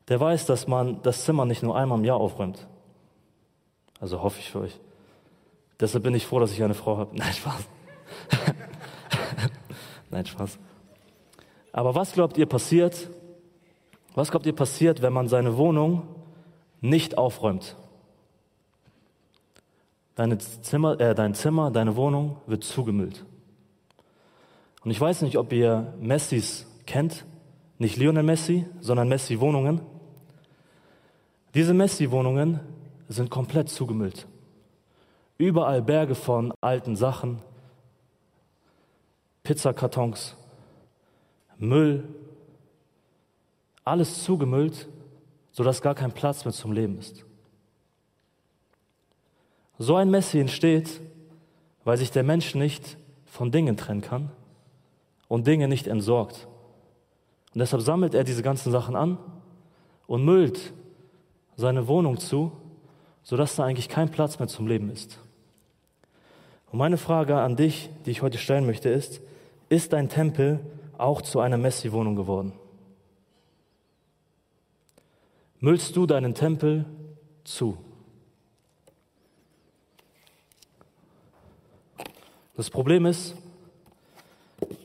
[0.09, 2.67] Der weiß, dass man das Zimmer nicht nur einmal im Jahr aufräumt.
[3.99, 4.79] Also hoffe ich für euch.
[5.79, 7.15] Deshalb bin ich froh, dass ich eine Frau habe.
[7.17, 7.67] Nein, Spaß.
[10.09, 10.57] Nein, Spaß.
[11.71, 13.09] Aber was glaubt ihr passiert?
[14.15, 16.07] Was glaubt ihr passiert, wenn man seine Wohnung
[16.81, 17.75] nicht aufräumt?
[20.17, 23.23] deine Zimmer, äh, dein Zimmer, deine Wohnung wird zugemüllt.
[24.83, 27.25] Und ich weiß nicht, ob ihr Messis kennt,
[27.77, 29.81] nicht Lionel Messi, sondern Messi-Wohnungen.
[31.53, 32.59] Diese Messi-Wohnungen
[33.07, 34.27] sind komplett zugemüllt.
[35.37, 37.41] Überall Berge von alten Sachen,
[39.43, 40.35] Pizzakartons,
[41.57, 42.07] Müll,
[43.83, 44.87] alles zugemüllt,
[45.51, 47.23] sodass gar kein Platz mehr zum Leben ist.
[49.79, 51.01] So ein Messi entsteht,
[51.83, 54.31] weil sich der Mensch nicht von Dingen trennen kann
[55.27, 56.47] und Dinge nicht entsorgt.
[57.53, 59.17] Und deshalb sammelt er diese ganzen Sachen an
[60.07, 60.73] und müllt
[61.55, 62.51] seine Wohnung zu,
[63.27, 65.19] sodass da eigentlich kein Platz mehr zum Leben ist.
[66.71, 69.19] Und meine Frage an dich, die ich heute stellen möchte, ist,
[69.67, 70.61] ist dein Tempel
[70.97, 72.53] auch zu einer Messi-Wohnung geworden?
[75.59, 76.85] Müllst du deinen Tempel
[77.43, 77.77] zu?
[82.55, 83.35] Das Problem ist,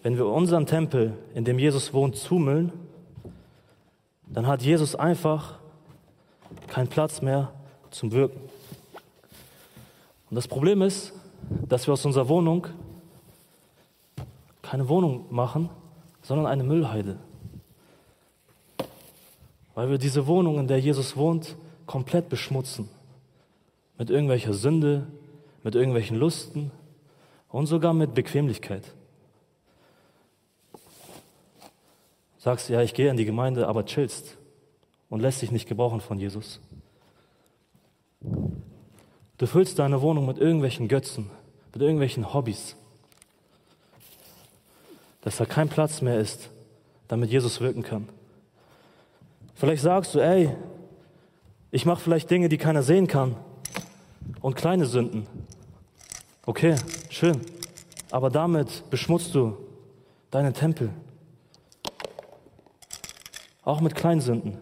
[0.02, 2.72] wenn wir unseren Tempel, in dem Jesus wohnt, zumüllen,
[4.26, 5.61] dann hat Jesus einfach
[6.66, 7.52] keinen Platz mehr
[7.92, 8.40] zum Wirken.
[10.31, 11.12] Und das Problem ist,
[11.68, 12.66] dass wir aus unserer Wohnung
[14.62, 15.68] keine Wohnung machen,
[16.22, 17.18] sondern eine Müllheide.
[19.74, 22.88] Weil wir diese Wohnung, in der Jesus wohnt, komplett beschmutzen.
[23.98, 25.07] Mit irgendwelcher Sünde,
[25.62, 26.70] mit irgendwelchen Lusten,
[27.52, 28.94] und sogar mit Bequemlichkeit.
[32.38, 34.38] Sagst, ja, ich gehe in die Gemeinde, aber chillst
[35.11, 36.61] und lässt dich nicht gebrauchen von Jesus.
[39.42, 41.28] Du füllst deine Wohnung mit irgendwelchen Götzen,
[41.72, 42.76] mit irgendwelchen Hobbys,
[45.22, 46.48] dass da kein Platz mehr ist,
[47.09, 48.09] damit Jesus wirken kann.
[49.57, 50.55] Vielleicht sagst du, ey,
[51.72, 53.35] ich mache vielleicht Dinge, die keiner sehen kann
[54.42, 55.26] und kleine Sünden.
[56.46, 56.76] Okay,
[57.11, 57.40] schön.
[58.12, 59.57] Aber damit beschmutzt du
[60.31, 60.90] deinen Tempel.
[63.64, 64.59] Auch mit Kleinsünden.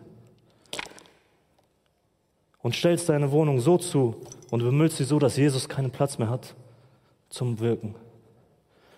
[2.62, 4.16] Und stellst deine Wohnung so zu
[4.50, 6.54] und bemüllst sie so, dass Jesus keinen Platz mehr hat
[7.30, 7.94] zum Wirken.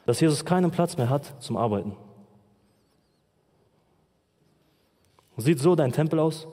[0.07, 1.97] Dass Jesus keinen Platz mehr hat zum Arbeiten.
[5.37, 6.47] Sieht so dein Tempel aus?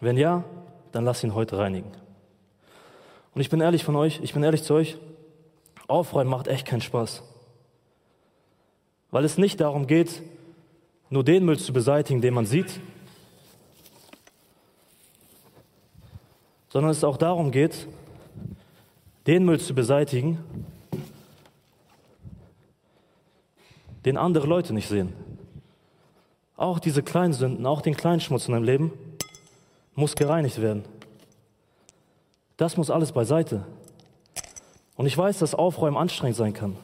[0.00, 0.44] Wenn ja,
[0.92, 1.90] dann lass ihn heute reinigen.
[3.34, 4.98] Und ich bin ehrlich von euch, ich bin ehrlich zu euch,
[5.86, 7.22] aufräumen macht echt keinen Spaß.
[9.10, 10.22] Weil es nicht darum geht,
[11.10, 12.80] nur den Müll zu beseitigen, den man sieht,
[16.70, 17.86] sondern es auch darum geht,
[19.26, 20.38] den Müll zu beseitigen,
[24.04, 25.12] den andere Leute nicht sehen.
[26.56, 28.92] Auch diese kleinen Sünden, auch den kleinen Schmutz in deinem Leben
[29.94, 30.84] muss gereinigt werden.
[32.56, 33.66] Das muss alles beiseite.
[34.96, 36.76] Und ich weiß, dass Aufräumen anstrengend sein kann.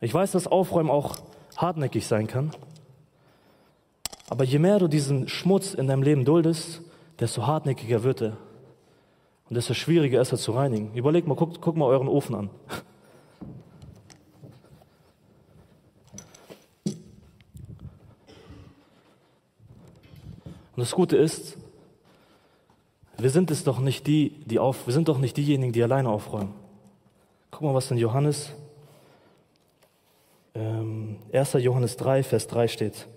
[0.00, 1.16] Ich weiß, dass Aufräumen auch
[1.56, 2.52] hartnäckig sein kann.
[4.28, 6.82] Aber je mehr du diesen Schmutz in deinem Leben duldest,
[7.20, 8.36] desto hartnäckiger wird er.
[9.48, 10.94] Und desto schwieriger ist er zu reinigen.
[10.94, 12.50] Überleg mal, guck, guck mal euren Ofen an.
[20.76, 21.56] Und das Gute ist,
[23.16, 26.08] wir sind es doch nicht die, die auf, wir sind doch nicht diejenigen, die alleine
[26.08, 26.54] aufräumen.
[27.50, 28.52] Guck mal, was in Johannes,
[30.54, 31.54] ähm, 1.
[31.54, 33.08] Johannes 3, Vers 3 steht.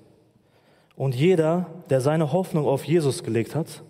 [0.95, 3.83] Und jeder, der seine Hoffnung auf Jesus gelegt hat,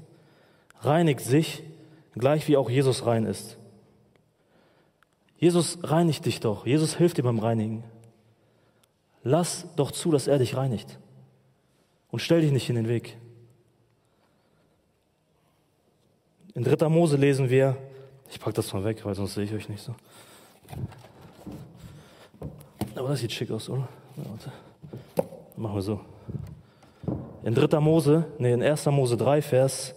[0.82, 1.64] reinigt sich,
[2.14, 3.58] gleich wie auch Jesus rein ist.
[5.38, 6.66] Jesus reinigt dich doch.
[6.66, 7.84] Jesus hilft dir beim Reinigen.
[9.24, 11.00] Lass doch zu, dass er dich reinigt.
[12.12, 13.18] Und stell dich nicht in den Weg.
[16.54, 16.90] In 3.
[16.90, 17.78] Mose lesen wir,
[18.30, 19.96] ich packe das mal weg, weil sonst sehe ich euch nicht so.
[22.96, 23.88] Aber das sieht schick aus, oder?
[25.56, 26.02] Machen wir so.
[27.44, 27.80] In 3.
[27.80, 28.86] Mose, nee, in 1.
[28.88, 29.96] Mose 3, Vers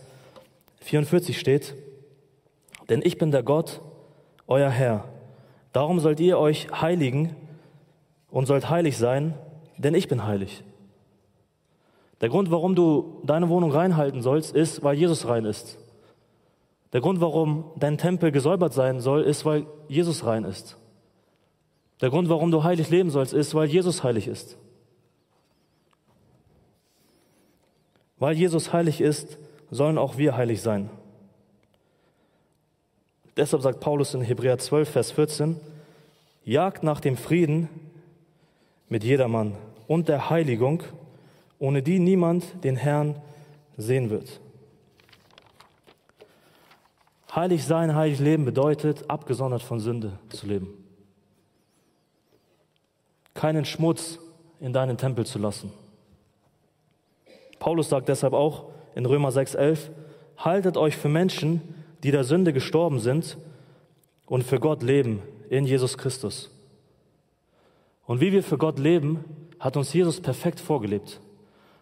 [0.85, 1.75] 44 steht,
[2.90, 3.81] denn ich bin der Gott,
[4.47, 5.09] euer Herr.
[5.73, 7.35] Darum sollt ihr euch heiligen
[8.31, 9.35] und sollt heilig sein,
[9.79, 10.62] denn ich bin heilig.
[12.20, 15.79] Der Grund, warum du deine Wohnung reinhalten sollst, ist, weil Jesus rein ist.
[16.92, 20.77] Der Grund, warum dein Tempel gesäubert sein soll, ist, weil Jesus rein ist.
[22.03, 24.59] Der Grund, warum du heilig leben sollst, ist, weil Jesus heilig ist.
[28.18, 29.38] Weil Jesus heilig ist,
[29.75, 30.89] sollen auch wir heilig sein.
[33.37, 35.57] Deshalb sagt Paulus in Hebräer 12, Vers 14,
[36.45, 37.69] jagt nach dem Frieden
[38.89, 39.57] mit jedermann
[39.89, 40.85] und der Heiligung,
[41.59, 43.21] ohne die niemand den Herrn
[43.77, 44.41] sehen wird.
[47.35, 50.69] Heilig sein, heilig leben bedeutet, abgesondert von Sünde zu leben.
[53.35, 54.21] Keinen Schmutz
[54.61, 55.73] in deinen Tempel zu lassen.
[57.59, 59.90] Paulus sagt deshalb auch in Römer 6,11:
[60.37, 61.61] Haltet euch für Menschen,
[62.02, 63.38] die der Sünde gestorben sind
[64.26, 66.50] und für Gott leben in Jesus Christus.
[68.07, 69.24] Und wie wir für Gott leben,
[69.59, 71.20] hat uns Jesus perfekt vorgelebt.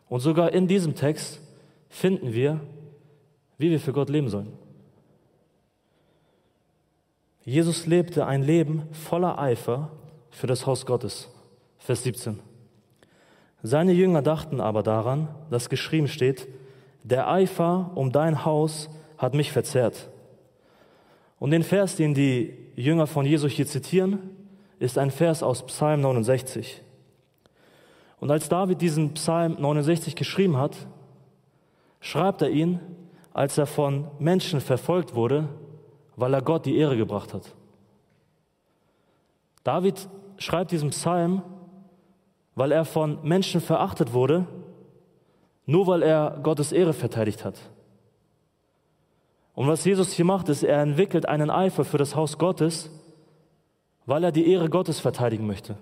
[0.08, 1.40] Und sogar in diesem Text
[1.88, 2.60] finden wir,
[3.58, 4.52] wie wir für Gott leben sollen.
[7.44, 9.90] Jesus lebte ein Leben voller Eifer
[10.30, 11.28] für das Haus Gottes.
[11.78, 12.38] Vers 17.
[13.64, 16.46] Seine Jünger dachten aber daran, dass geschrieben steht,
[17.02, 18.88] der Eifer um dein Haus
[19.18, 20.10] hat mich verzehrt.
[21.38, 24.18] Und den Vers, den die Jünger von Jesus hier zitieren,
[24.78, 26.82] ist ein Vers aus Psalm 69.
[28.20, 30.76] Und als David diesen Psalm 69 geschrieben hat,
[32.00, 32.80] schreibt er ihn,
[33.32, 35.48] als er von Menschen verfolgt wurde,
[36.16, 37.54] weil er Gott die Ehre gebracht hat.
[39.64, 41.42] David schreibt diesen Psalm,
[42.54, 44.46] weil er von Menschen verachtet wurde,
[45.66, 47.58] nur weil er Gottes Ehre verteidigt hat.
[49.54, 52.90] Und was Jesus hier macht, ist, er entwickelt einen Eifer für das Haus Gottes,
[54.06, 55.76] weil er die Ehre Gottes verteidigen möchte.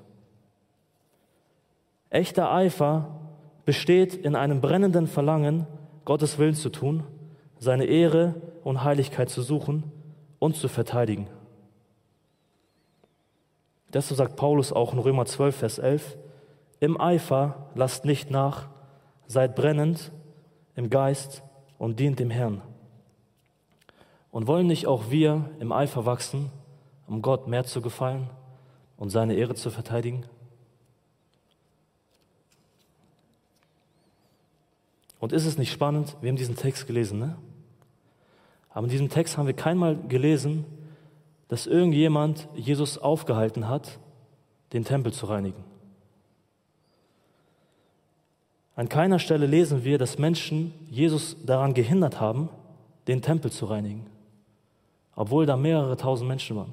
[2.10, 3.20] Echter Eifer
[3.64, 5.66] besteht in einem brennenden Verlangen,
[6.04, 7.04] Gottes Willen zu tun,
[7.58, 9.84] seine Ehre und Heiligkeit zu suchen
[10.38, 11.28] und zu verteidigen.
[13.92, 16.16] Deshalb sagt Paulus auch in Römer 12, Vers 11,
[16.80, 18.68] im Eifer lasst nicht nach,
[19.30, 20.10] seid brennend
[20.74, 21.44] im Geist
[21.78, 22.62] und dient dem Herrn.
[24.32, 26.50] Und wollen nicht auch wir im Eifer wachsen,
[27.06, 28.28] um Gott mehr zu gefallen
[28.96, 30.24] und seine Ehre zu verteidigen?
[35.20, 36.16] Und ist es nicht spannend?
[36.20, 37.36] Wir haben diesen Text gelesen, ne?
[38.70, 40.64] Aber in diesem Text haben wir keinmal gelesen,
[41.46, 44.00] dass irgendjemand Jesus aufgehalten hat,
[44.72, 45.69] den Tempel zu reinigen.
[48.80, 52.48] An keiner Stelle lesen wir, dass Menschen Jesus daran gehindert haben,
[53.06, 54.06] den Tempel zu reinigen
[55.20, 56.72] obwohl da mehrere tausend Menschen waren.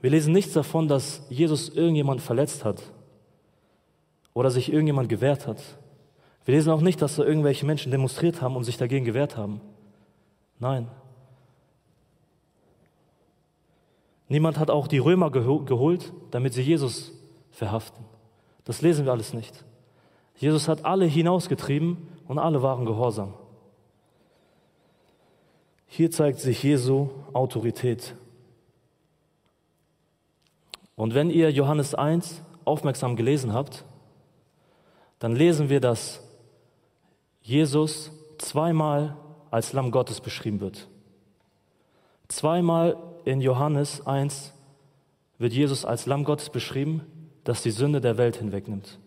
[0.00, 2.82] Wir lesen nichts davon, dass Jesus irgendjemand verletzt hat
[4.34, 5.62] oder sich irgendjemand gewehrt hat.
[6.44, 9.60] Wir lesen auch nicht, dass da irgendwelche Menschen demonstriert haben und sich dagegen gewehrt haben.
[10.58, 10.88] Nein.
[14.26, 17.12] Niemand hat auch die Römer geholt, damit sie Jesus
[17.52, 18.04] verhaften.
[18.64, 19.64] Das lesen wir alles nicht.
[20.38, 21.98] Jesus hat alle hinausgetrieben
[22.28, 23.34] und alle waren gehorsam.
[25.88, 28.14] Hier zeigt sich Jesu Autorität.
[30.94, 33.84] Und wenn ihr Johannes 1 aufmerksam gelesen habt,
[35.18, 36.22] dann lesen wir, dass
[37.42, 39.16] Jesus zweimal
[39.50, 40.86] als Lamm Gottes beschrieben wird.
[42.28, 44.52] Zweimal in Johannes 1
[45.38, 47.00] wird Jesus als Lamm Gottes beschrieben,
[47.42, 48.98] das die Sünde der Welt hinwegnimmt.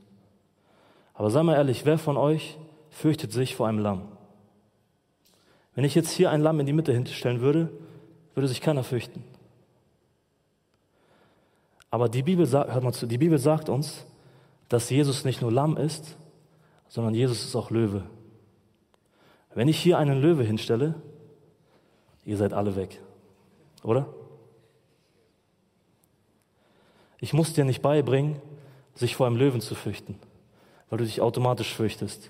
[1.22, 2.58] Aber sei mal ehrlich, wer von euch
[2.90, 4.08] fürchtet sich vor einem Lamm?
[5.76, 7.70] Wenn ich jetzt hier ein Lamm in die Mitte hinstellen würde,
[8.34, 9.24] würde sich keiner fürchten.
[11.92, 14.04] Aber die Bibel, sagt, hört mal zu, die Bibel sagt uns,
[14.68, 16.18] dass Jesus nicht nur Lamm ist,
[16.90, 18.02] sondern Jesus ist auch Löwe.
[19.54, 20.96] Wenn ich hier einen Löwe hinstelle,
[22.26, 23.00] ihr seid alle weg,
[23.84, 24.08] oder?
[27.20, 28.42] Ich muss dir nicht beibringen,
[28.96, 30.18] sich vor einem Löwen zu fürchten,
[30.92, 32.30] weil du dich automatisch fürchtest,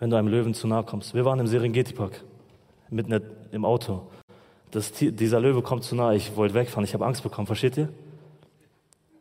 [0.00, 1.14] wenn du einem Löwen zu nahe kommst.
[1.14, 2.24] Wir waren im Serengeti-Park
[2.90, 3.22] mitten
[3.52, 4.02] im Auto.
[4.72, 7.88] Das dieser Löwe kommt zu nahe, ich wollte wegfahren, ich habe Angst bekommen, versteht ihr?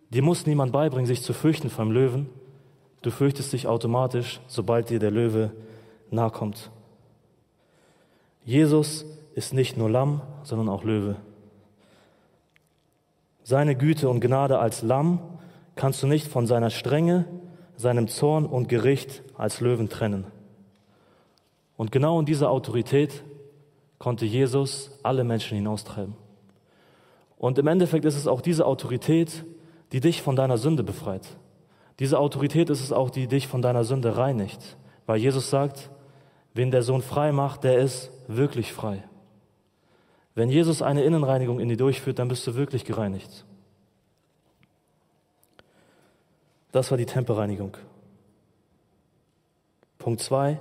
[0.09, 2.27] Dir muss niemand beibringen, sich zu fürchten vor dem Löwen.
[3.03, 5.51] Du fürchtest dich automatisch, sobald dir der Löwe
[6.09, 6.71] nahe kommt.
[8.43, 11.17] Jesus ist nicht nur Lamm, sondern auch Löwe.
[13.43, 15.19] Seine Güte und Gnade als Lamm
[15.75, 17.25] kannst du nicht von seiner Strenge,
[17.77, 20.25] seinem Zorn und Gericht als Löwen trennen.
[21.77, 23.23] Und genau in dieser Autorität
[23.99, 26.15] konnte Jesus alle Menschen hinaustreiben.
[27.37, 29.43] Und im Endeffekt ist es auch diese Autorität,
[29.91, 31.27] die dich von deiner Sünde befreit.
[31.99, 34.77] Diese Autorität ist es auch, die dich von deiner Sünde reinigt.
[35.05, 35.89] Weil Jesus sagt,
[36.53, 39.03] wen der Sohn frei macht, der ist wirklich frei.
[40.33, 43.45] Wenn Jesus eine Innenreinigung in dir durchführt, dann bist du wirklich gereinigt.
[46.75, 47.77] Das war die Tempelreinigung.
[49.97, 50.59] Punkt 2,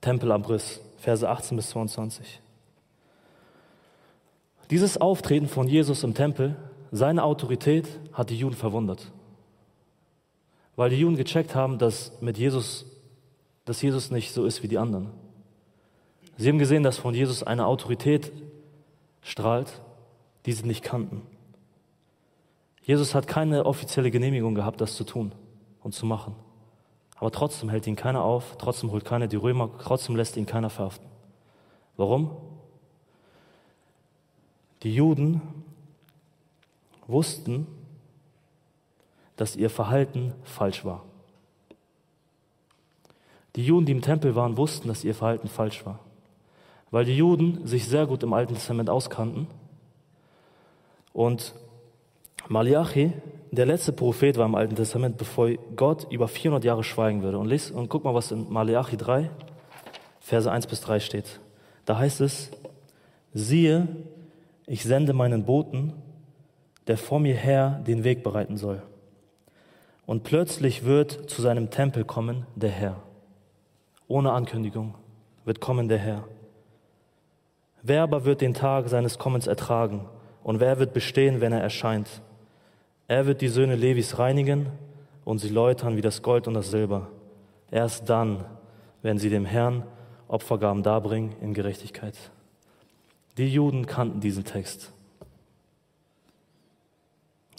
[0.00, 0.80] Tempelabriss.
[0.98, 2.40] Verse 18 bis 22.
[4.70, 6.54] Dieses Auftreten von Jesus im Tempel,
[6.92, 9.10] seine Autorität hat die Juden verwundert.
[10.76, 12.86] Weil die Juden gecheckt haben, dass mit Jesus,
[13.64, 15.10] dass Jesus nicht so ist wie die anderen.
[16.36, 18.30] Sie haben gesehen, dass von Jesus eine Autorität
[19.22, 19.82] strahlt,
[20.46, 21.22] die sie nicht kannten.
[22.86, 25.32] Jesus hat keine offizielle Genehmigung gehabt, das zu tun
[25.82, 26.36] und zu machen.
[27.16, 30.70] Aber trotzdem hält ihn keiner auf, trotzdem holt keiner die Römer, trotzdem lässt ihn keiner
[30.70, 31.08] verhaften.
[31.96, 32.36] Warum?
[34.84, 35.40] Die Juden
[37.08, 37.66] wussten,
[39.34, 41.02] dass ihr Verhalten falsch war.
[43.56, 45.98] Die Juden, die im Tempel waren, wussten, dass ihr Verhalten falsch war.
[46.92, 49.48] Weil die Juden sich sehr gut im Alten Testament auskannten.
[51.12, 51.52] Und
[52.48, 53.12] Malachi,
[53.50, 57.38] der letzte Prophet war im Alten Testament, bevor Gott über 400 Jahre schweigen würde.
[57.38, 59.30] Und, lies, und guck mal, was in Malachi 3,
[60.20, 61.40] Verse 1 bis 3 steht.
[61.84, 62.50] Da heißt es,
[63.32, 63.88] siehe,
[64.66, 65.92] ich sende meinen Boten,
[66.86, 68.82] der vor mir her den Weg bereiten soll.
[70.04, 73.02] Und plötzlich wird zu seinem Tempel kommen der Herr.
[74.08, 74.94] Ohne Ankündigung
[75.44, 76.24] wird kommen der Herr.
[77.82, 80.06] Wer aber wird den Tag seines Kommens ertragen?
[80.42, 82.22] Und wer wird bestehen, wenn er erscheint?
[83.08, 84.66] Er wird die Söhne Levis reinigen
[85.24, 87.08] und sie läutern wie das Gold und das Silber.
[87.70, 88.44] Erst dann
[89.02, 89.84] werden sie dem Herrn
[90.28, 92.16] Opfergaben darbringen in Gerechtigkeit.
[93.38, 94.92] Die Juden kannten diesen Text.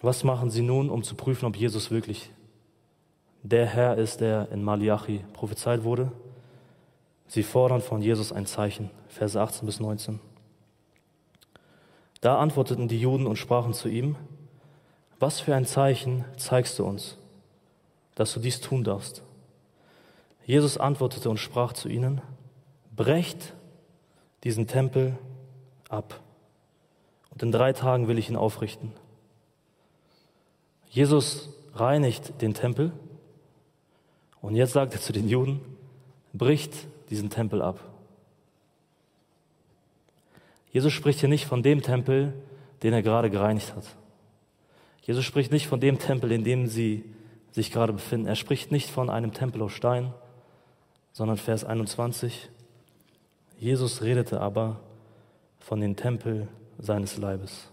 [0.01, 2.29] Was machen sie nun, um zu prüfen, ob Jesus wirklich
[3.43, 6.11] der Herr ist, der in Malachi prophezeit wurde?
[7.27, 8.89] Sie fordern von Jesus ein Zeichen.
[9.07, 10.19] Verse 18 bis 19.
[12.21, 14.15] Da antworteten die Juden und sprachen zu ihm,
[15.19, 17.17] was für ein Zeichen zeigst du uns,
[18.15, 19.23] dass du dies tun darfst?
[20.45, 22.21] Jesus antwortete und sprach zu ihnen,
[22.95, 23.53] brecht
[24.43, 25.17] diesen Tempel
[25.89, 26.19] ab
[27.31, 28.93] und in drei Tagen will ich ihn aufrichten.
[30.89, 32.91] Jesus reinigt den Tempel
[34.41, 35.59] und jetzt sagt er zu den Juden,
[36.33, 36.73] bricht
[37.09, 37.79] diesen Tempel ab.
[40.71, 42.33] Jesus spricht hier nicht von dem Tempel,
[42.83, 43.83] den er gerade gereinigt hat.
[45.07, 47.05] Jesus spricht nicht von dem Tempel, in dem sie
[47.51, 48.27] sich gerade befinden.
[48.27, 50.13] Er spricht nicht von einem Tempel aus Stein,
[51.13, 52.49] sondern Vers 21.
[53.57, 54.81] Jesus redete aber
[55.59, 57.71] von dem Tempel seines Leibes.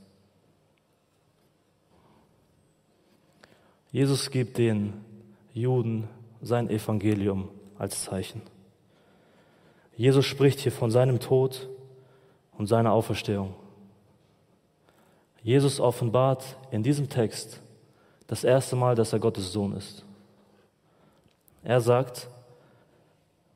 [3.90, 4.92] Jesus gibt den
[5.52, 6.08] Juden
[6.40, 8.42] sein Evangelium als Zeichen.
[9.96, 11.68] Jesus spricht hier von seinem Tod
[12.56, 13.54] und seiner Auferstehung.
[15.44, 17.60] Jesus offenbart in diesem Text
[18.26, 20.02] das erste Mal, dass er Gottes Sohn ist.
[21.62, 22.28] Er sagt,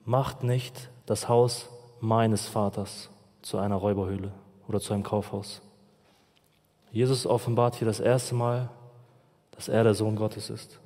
[0.05, 3.09] macht nicht das Haus meines Vaters
[3.41, 4.33] zu einer Räuberhöhle
[4.69, 5.63] oder zu einem Kaufhaus.
[6.93, 8.69] Jesus offenbart hier das erste Mal,
[9.53, 10.79] dass er der Sohn Gottes ist.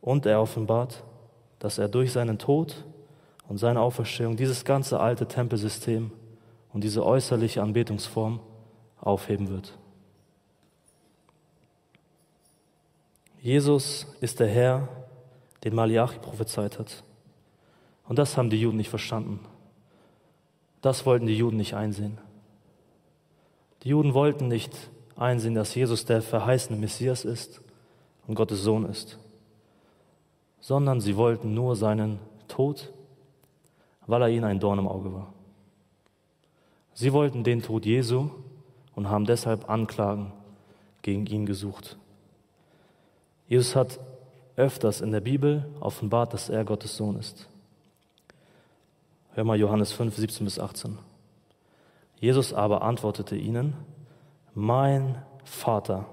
[0.00, 1.04] Und er offenbart,
[1.58, 2.82] dass er durch seinen Tod
[3.46, 6.10] und seine Auferstehung dieses ganze alte Tempelsystem
[6.74, 8.40] und diese äußerliche Anbetungsform
[9.00, 9.78] aufheben wird.
[13.40, 14.88] Jesus ist der Herr,
[15.64, 17.02] den Malachi prophezeit hat.
[18.06, 19.40] Und das haben die Juden nicht verstanden.
[20.82, 22.18] Das wollten die Juden nicht einsehen.
[23.82, 24.74] Die Juden wollten nicht
[25.16, 27.62] einsehen, dass Jesus der verheißene Messias ist
[28.26, 29.18] und Gottes Sohn ist
[30.64, 32.18] sondern sie wollten nur seinen
[32.48, 32.90] Tod,
[34.06, 35.34] weil er ihnen ein Dorn im Auge war.
[36.94, 38.30] Sie wollten den Tod Jesu
[38.94, 40.32] und haben deshalb Anklagen
[41.02, 41.98] gegen ihn gesucht.
[43.48, 43.98] Jesus hat
[44.56, 47.48] öfters in der Bibel offenbart, dass er Gottes Sohn ist.
[49.34, 50.96] Hör mal Johannes 5, 17 bis 18.
[52.20, 53.74] Jesus aber antwortete ihnen,
[54.54, 56.06] mein Vater,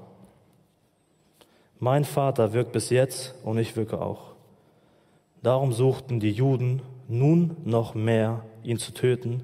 [1.79, 4.34] mein Vater wirkt bis jetzt und ich wirke auch.
[5.43, 9.43] Darum suchten die Juden nun noch mehr, ihn zu töten,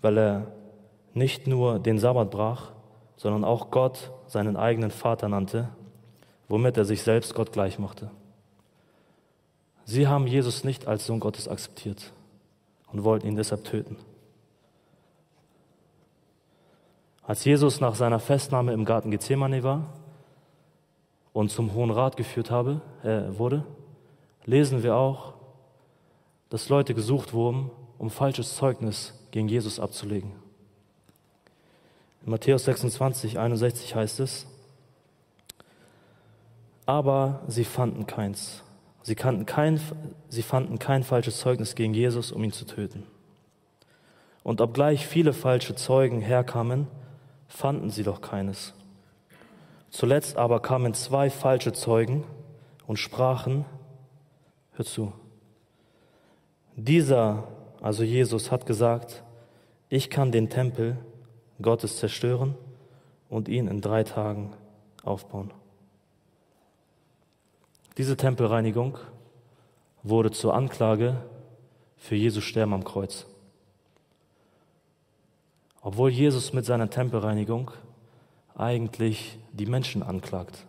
[0.00, 0.46] weil er
[1.14, 2.72] nicht nur den Sabbat brach,
[3.16, 5.68] sondern auch Gott seinen eigenen Vater nannte,
[6.48, 8.10] womit er sich selbst Gott gleich machte.
[9.84, 12.12] Sie haben Jesus nicht als Sohn Gottes akzeptiert
[12.92, 13.96] und wollten ihn deshalb töten.
[17.22, 19.92] Als Jesus nach seiner Festnahme im Garten Gethsemane war
[21.32, 23.64] und zum Hohen Rat geführt habe, äh, wurde,
[24.44, 25.34] lesen wir auch,
[26.50, 30.41] dass Leute gesucht wurden, um falsches Zeugnis gegen Jesus abzulegen.
[32.24, 34.46] In Matthäus 26, 61 heißt es,
[36.86, 38.62] aber sie fanden keins.
[39.02, 39.80] Sie, kannten kein,
[40.28, 43.04] sie fanden kein falsches Zeugnis gegen Jesus, um ihn zu töten.
[44.44, 46.86] Und obgleich viele falsche Zeugen herkamen,
[47.48, 48.74] fanden sie doch keines.
[49.90, 52.24] Zuletzt aber kamen zwei falsche Zeugen
[52.86, 53.64] und sprachen,
[54.74, 55.12] Hör zu.
[56.76, 57.46] Dieser,
[57.82, 59.22] also Jesus, hat gesagt,
[59.90, 60.96] ich kann den Tempel
[61.60, 62.54] Gottes zerstören
[63.28, 64.52] und ihn in drei Tagen
[65.02, 65.52] aufbauen.
[67.98, 68.98] Diese Tempelreinigung
[70.02, 71.22] wurde zur Anklage
[71.96, 73.26] für Jesus Sterben am Kreuz.
[75.82, 77.70] Obwohl Jesus mit seiner Tempelreinigung
[78.54, 80.66] eigentlich die Menschen anklagt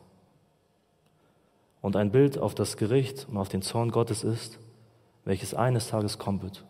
[1.82, 4.60] und ein Bild auf das Gericht und auf den Zorn Gottes ist,
[5.26, 6.66] welches eines Tages kommen wird.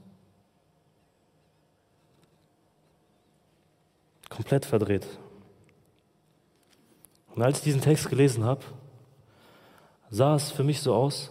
[4.34, 5.06] Komplett verdreht.
[7.36, 8.64] Und als ich diesen Text gelesen habe,
[10.10, 11.30] sah es für mich so aus,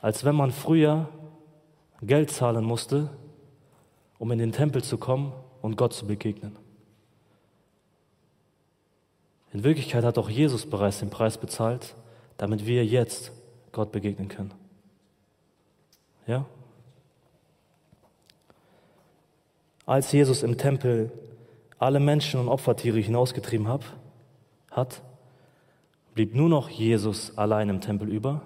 [0.00, 1.10] als wenn man früher
[2.00, 3.10] Geld zahlen musste,
[4.18, 6.56] um in den Tempel zu kommen und Gott zu begegnen.
[9.52, 11.94] In Wirklichkeit hat auch Jesus bereits den Preis bezahlt,
[12.38, 13.32] damit wir jetzt
[13.72, 14.54] Gott begegnen können.
[16.26, 16.46] Ja?
[19.84, 21.12] Als Jesus im Tempel
[21.78, 23.82] alle Menschen und Opfertiere hinausgetrieben hat,
[24.70, 25.02] hat,
[26.14, 28.42] blieb nur noch Jesus allein im Tempel über.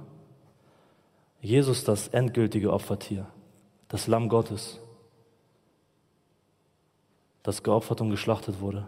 [1.40, 3.26] Jesus das endgültige Opfertier,
[3.88, 4.78] das Lamm Gottes,
[7.42, 8.86] das geopfert und geschlachtet wurde.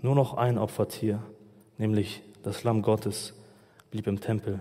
[0.00, 1.22] Nur noch ein Opfertier,
[1.78, 3.34] nämlich das Lamm Gottes,
[3.90, 4.60] blieb im Tempel,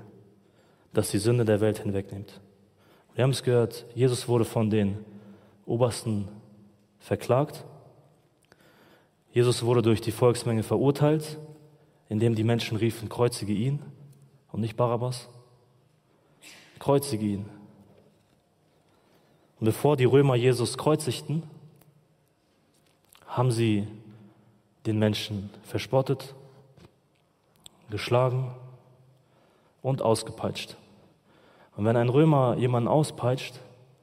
[0.94, 2.40] das die Sünde der Welt hinwegnimmt.
[3.14, 5.04] Wir haben es gehört, Jesus wurde von den
[5.72, 6.28] Obersten
[7.00, 7.64] verklagt.
[9.32, 11.40] Jesus wurde durch die Volksmenge verurteilt,
[12.10, 13.82] indem die Menschen riefen, kreuzige ihn
[14.52, 15.30] und nicht Barabbas.
[16.78, 17.46] Kreuzige ihn.
[19.60, 21.44] Und bevor die Römer Jesus kreuzigten,
[23.26, 23.88] haben sie
[24.86, 26.36] den Menschen verspottet,
[27.90, 28.54] geschlagen
[29.82, 30.76] und ausgepeitscht.
[31.78, 33.62] Und wenn ein Römer jemanden auspeitscht,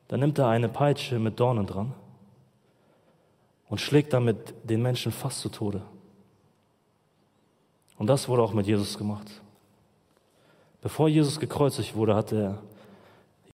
[0.09, 1.95] dann nimmt er eine Peitsche mit Dornen dran
[3.69, 5.83] und schlägt damit den Menschen fast zu Tode.
[7.99, 9.29] Und das wurde auch mit Jesus gemacht.
[10.81, 12.59] Bevor Jesus gekreuzigt wurde, hat er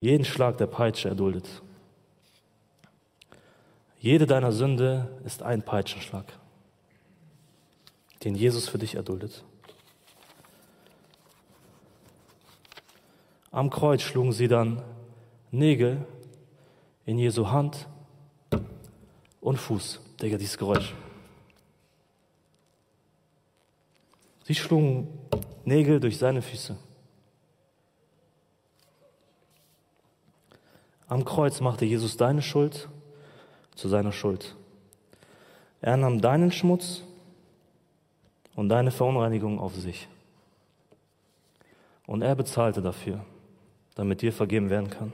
[0.00, 1.48] jeden Schlag der Peitsche erduldet.
[3.98, 6.26] Jede deiner Sünde ist ein Peitschenschlag
[8.24, 9.44] den Jesus für dich erduldet.
[13.50, 14.82] Am Kreuz schlugen sie dann
[15.50, 16.06] Nägel
[17.06, 17.88] in Jesu Hand
[19.40, 20.00] und Fuß.
[20.20, 20.94] Digga, dieses Geräusch.
[24.44, 25.08] Sie schlugen
[25.64, 26.76] Nägel durch seine Füße.
[31.08, 32.88] Am Kreuz machte Jesus deine Schuld
[33.74, 34.56] zu seiner Schuld.
[35.80, 37.02] Er nahm deinen Schmutz
[38.54, 40.08] und deine Verunreinigung auf sich.
[42.06, 43.24] Und er bezahlte dafür,
[43.94, 45.12] damit dir vergeben werden kann.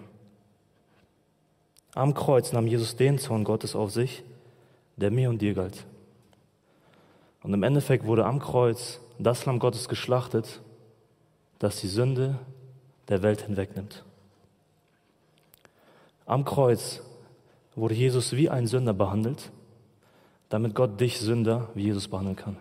[1.99, 4.23] Am Kreuz nahm Jesus den Zorn Gottes auf sich,
[4.97, 5.85] der mir und dir galt.
[7.43, 10.61] Und im Endeffekt wurde am Kreuz das Lamm Gottes geschlachtet,
[11.59, 12.39] das die Sünde
[13.09, 14.05] der Welt hinwegnimmt.
[16.25, 17.03] Am Kreuz
[17.75, 19.51] wurde Jesus wie ein Sünder behandelt,
[20.51, 22.57] damit Gott dich Sünder wie Jesus behandeln kann.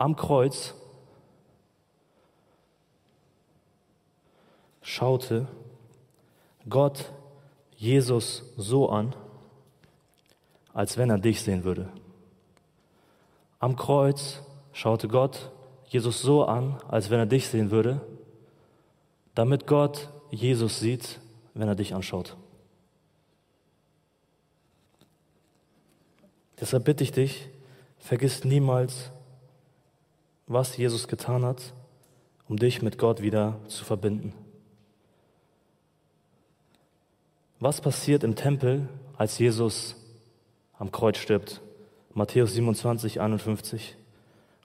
[0.00, 0.74] am Kreuz
[4.80, 5.46] schaute
[6.68, 7.12] Gott
[7.76, 9.14] Jesus so an,
[10.72, 11.88] als wenn er dich sehen würde.
[13.58, 14.40] Am Kreuz
[14.72, 15.50] schaute Gott
[15.88, 18.00] Jesus so an, als wenn er dich sehen würde,
[19.34, 21.20] damit Gott Jesus sieht,
[21.54, 22.36] wenn er dich anschaut.
[26.60, 27.48] Deshalb bitte ich dich,
[27.98, 29.10] vergiss niemals,
[30.46, 31.72] was Jesus getan hat,
[32.48, 34.34] um dich mit Gott wieder zu verbinden.
[37.60, 38.88] Was passiert im Tempel,
[39.18, 39.94] als Jesus
[40.78, 41.60] am Kreuz stirbt?
[42.14, 43.96] Matthäus 27, 51.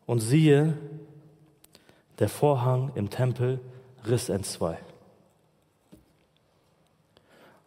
[0.06, 0.78] Und siehe,
[2.20, 3.60] der Vorhang im Tempel
[4.08, 4.78] riss entzwei.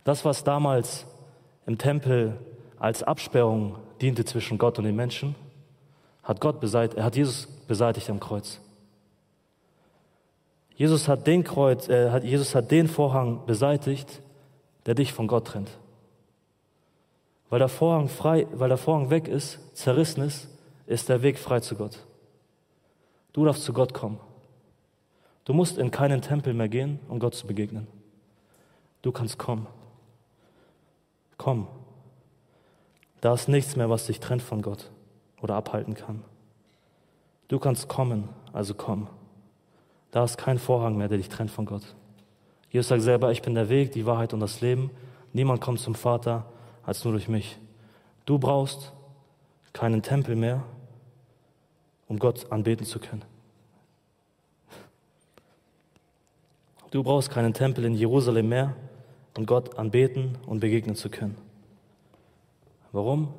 [0.05, 1.05] Das, was damals
[1.67, 2.39] im Tempel
[2.79, 5.35] als Absperrung diente zwischen Gott und den Menschen,
[6.23, 8.61] hat Gott beseitigt, hat Jesus beseitigt am Kreuz.
[10.75, 14.23] Jesus hat den Kreuz, äh, hat, Jesus hat den Vorhang beseitigt,
[14.89, 15.71] der dich von Gott trennt.
[17.51, 20.49] Weil der Vorhang frei, weil der Vorhang weg ist, zerrissen ist,
[20.87, 22.07] ist der Weg frei zu Gott.
[23.35, 24.19] Du darfst zu Gott kommen.
[25.45, 27.87] Du musst in keinen Tempel mehr gehen, um Gott zu begegnen.
[29.03, 29.67] Du kannst kommen.
[31.37, 31.69] Komm.
[33.21, 34.91] Da ist nichts mehr, was dich trennt von Gott
[35.43, 36.25] oder abhalten kann.
[37.49, 39.09] Du kannst kommen, also komm.
[40.13, 41.95] Da ist kein Vorhang mehr, der dich trennt von Gott.
[42.71, 44.91] Jesus sagt selber, ich bin der Weg, die Wahrheit und das Leben.
[45.33, 46.47] Niemand kommt zum Vater
[46.85, 47.59] als nur durch mich.
[48.27, 48.93] Du brauchst
[49.73, 50.65] keinen Tempel mehr,
[52.09, 53.25] um Gott anbeten zu können.
[56.91, 58.75] Du brauchst keinen Tempel in Jerusalem mehr,
[59.37, 61.37] um Gott anbeten und begegnen zu können.
[62.93, 63.35] Warum?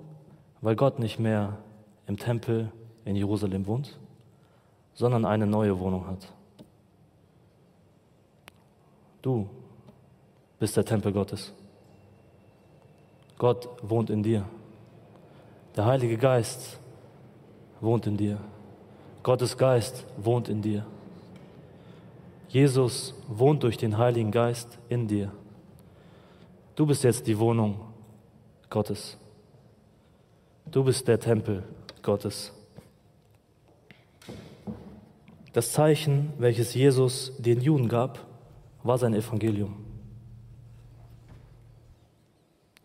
[0.62, 1.58] Weil Gott nicht mehr
[2.06, 2.72] im Tempel
[3.06, 3.98] in Jerusalem wohnt,
[4.94, 6.32] sondern eine neue Wohnung hat.
[9.22, 9.50] Du
[10.60, 11.54] bist der Tempel Gottes.
[13.38, 14.46] Gott wohnt in dir.
[15.76, 16.78] Der Heilige Geist
[17.82, 18.38] wohnt in dir.
[19.24, 20.86] Gottes Geist wohnt in dir.
[22.50, 25.32] Jesus wohnt durch den Heiligen Geist in dir.
[26.76, 27.80] Du bist jetzt die Wohnung
[28.70, 29.18] Gottes.
[30.66, 31.64] Du bist der Tempel
[32.02, 32.54] Gottes.
[35.54, 38.29] Das Zeichen, welches Jesus den Juden gab,
[38.84, 39.86] war sein Evangelium.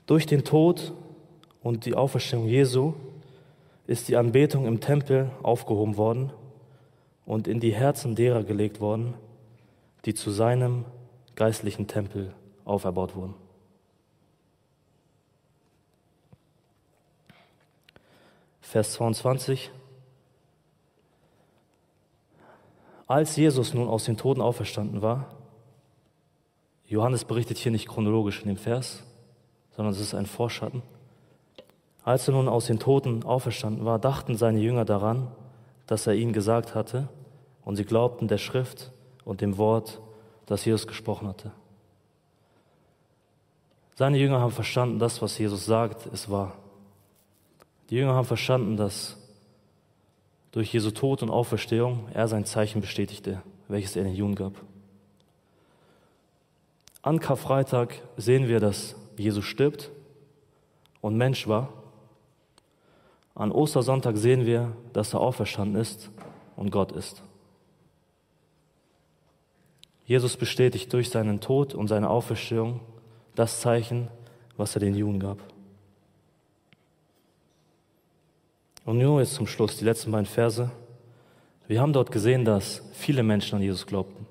[0.06, 0.92] Durch den Tod
[1.62, 2.94] und die Auferstehung Jesu
[3.86, 6.32] ist die Anbetung im Tempel aufgehoben worden
[7.26, 9.14] und in die Herzen derer gelegt worden,
[10.04, 10.84] die zu seinem
[11.34, 12.34] geistlichen Tempel
[12.64, 13.34] auferbaut wurden.
[18.60, 19.70] Vers 22.
[23.06, 25.43] Als Jesus nun aus den Toten auferstanden war,
[26.94, 29.02] Johannes berichtet hier nicht chronologisch in dem Vers,
[29.76, 30.82] sondern es ist ein Vorschatten.
[32.04, 35.26] Als er nun aus den Toten auferstanden war, dachten seine Jünger daran,
[35.88, 37.08] dass er ihnen gesagt hatte,
[37.64, 38.92] und sie glaubten der Schrift
[39.24, 40.00] und dem Wort,
[40.46, 41.50] das Jesus gesprochen hatte.
[43.96, 46.52] Seine Jünger haben verstanden, das, was Jesus sagt, ist wahr.
[47.90, 49.16] Die Jünger haben verstanden, dass
[50.52, 54.52] durch Jesu Tod und Auferstehung er sein Zeichen bestätigte, welches er den Juden gab.
[57.04, 59.90] An Karfreitag sehen wir, dass Jesus stirbt
[61.02, 61.68] und Mensch war.
[63.34, 66.10] An Ostersonntag sehen wir, dass er auferstanden ist
[66.56, 67.22] und Gott ist.
[70.06, 72.80] Jesus bestätigt durch seinen Tod und seine Auferstehung
[73.34, 74.08] das Zeichen,
[74.56, 75.36] was er den Juden gab.
[78.86, 80.70] Und nur jetzt zum Schluss die letzten beiden Verse.
[81.68, 84.24] Wir haben dort gesehen, dass viele Menschen an Jesus glaubten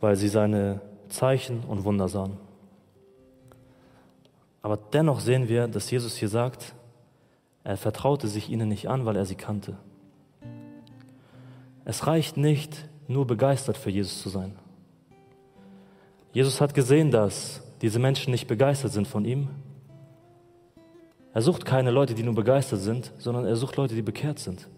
[0.00, 2.36] weil sie seine Zeichen und Wunder sahen.
[4.62, 6.74] Aber dennoch sehen wir, dass Jesus hier sagt,
[7.62, 9.76] er vertraute sich ihnen nicht an, weil er sie kannte.
[11.84, 14.56] Es reicht nicht, nur begeistert für Jesus zu sein.
[16.32, 19.48] Jesus hat gesehen, dass diese Menschen nicht begeistert sind von ihm.
[21.32, 24.68] Er sucht keine Leute, die nur begeistert sind, sondern er sucht Leute, die bekehrt sind.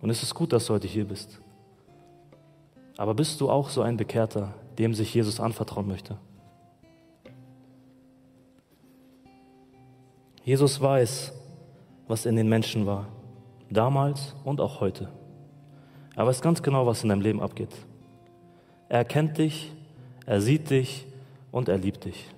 [0.00, 1.40] Und es ist gut, dass du heute hier bist.
[3.02, 6.18] Aber bist du auch so ein Bekehrter, dem sich Jesus anvertrauen möchte?
[10.44, 11.32] Jesus weiß,
[12.06, 13.08] was in den Menschen war,
[13.70, 15.08] damals und auch heute.
[16.14, 17.74] Er weiß ganz genau, was in deinem Leben abgeht.
[18.88, 19.72] Er erkennt dich,
[20.24, 21.04] er sieht dich
[21.50, 22.28] und er liebt dich.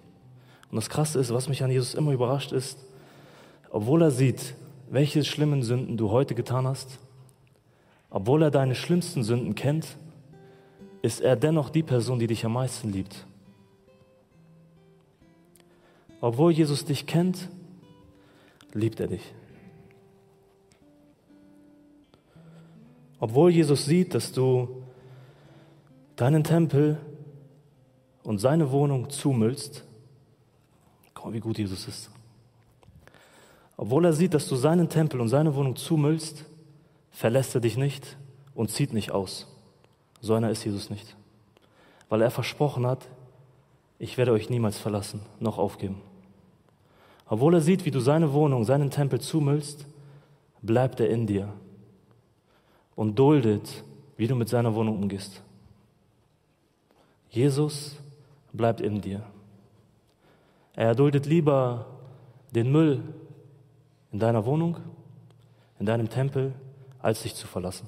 [0.71, 2.79] Und das Krasse ist, was mich an Jesus immer überrascht ist,
[3.69, 4.55] obwohl er sieht,
[4.89, 6.99] welche schlimmen Sünden du heute getan hast,
[8.09, 9.99] obwohl er deine schlimmsten Sünden kennt,
[11.05, 13.27] ist er dennoch die Person, die dich am meisten liebt.
[16.23, 17.51] Obwohl Jesus dich kennt,
[18.73, 19.35] liebt er dich.
[23.21, 24.83] Obwohl Jesus sieht, dass du
[26.17, 26.99] deinen Tempel
[28.23, 29.85] und seine Wohnung zumüllst,
[31.13, 32.11] guck mal, wie gut Jesus ist.
[33.77, 36.47] Obwohl er sieht, dass du seinen Tempel und seine Wohnung zumüllst,
[37.11, 38.17] verlässt er dich nicht
[38.55, 39.54] und zieht nicht aus.
[40.25, 41.15] So einer ist Jesus nicht.
[42.09, 43.07] Weil er versprochen hat,
[43.99, 46.01] ich werde euch niemals verlassen, noch aufgeben.
[47.29, 49.85] Obwohl er sieht, wie du seine Wohnung, seinen Tempel zumüllst,
[50.63, 51.53] bleibt er in dir
[52.97, 53.85] und duldet,
[54.17, 55.43] wie du mit seiner Wohnung umgehst.
[57.29, 57.97] Jesus
[58.51, 59.25] bleibt in dir.
[60.75, 61.85] Er erduldet lieber
[62.55, 63.03] den Müll
[64.11, 64.79] in deiner Wohnung,
[65.79, 66.55] in deinem Tempel,
[66.99, 67.87] als dich zu verlassen.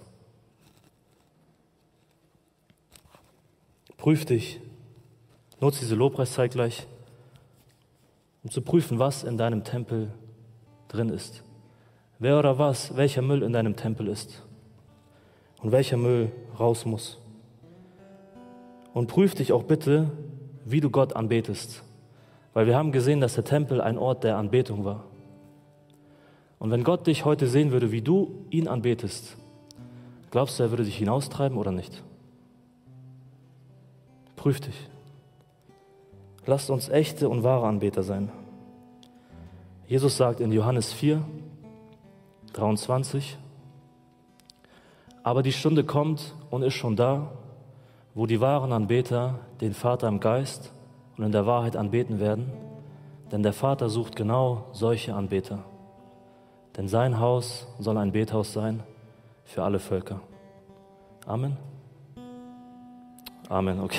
[4.07, 4.61] Prüf dich.
[5.61, 6.87] Nutze diese Lobpreiszeit gleich,
[8.45, 10.13] um zu prüfen, was in deinem Tempel
[10.87, 11.43] drin ist.
[12.21, 14.45] Wer oder was, welcher Müll in deinem Tempel ist
[15.61, 17.19] und welcher Müll raus muss.
[18.95, 20.13] Und prüf dich auch bitte,
[20.65, 21.83] wie du Gott anbetest.
[22.53, 25.03] Weil wir haben gesehen, dass der Tempel ein Ort der Anbetung war.
[26.61, 29.37] Und wenn Gott dich heute sehen würde, wie du ihn anbetest,
[30.31, 32.05] glaubst du, er würde dich hinaustreiben oder nicht?
[34.47, 34.89] Prüf dich.
[36.47, 38.31] Lasst uns echte und wahre Anbeter sein.
[39.89, 41.21] Jesus sagt in Johannes 4,
[42.53, 43.39] 23,
[45.25, 47.33] aber die Stunde kommt und ist schon da,
[48.15, 50.73] wo die wahren Anbeter den Vater im Geist
[51.17, 52.53] und in der Wahrheit anbeten werden,
[53.33, 55.65] denn der Vater sucht genau solche Anbeter.
[56.77, 58.85] Denn sein Haus soll ein Bethaus sein
[59.45, 60.21] für alle Völker.
[61.27, 61.57] Amen.
[63.49, 63.99] Amen, okay.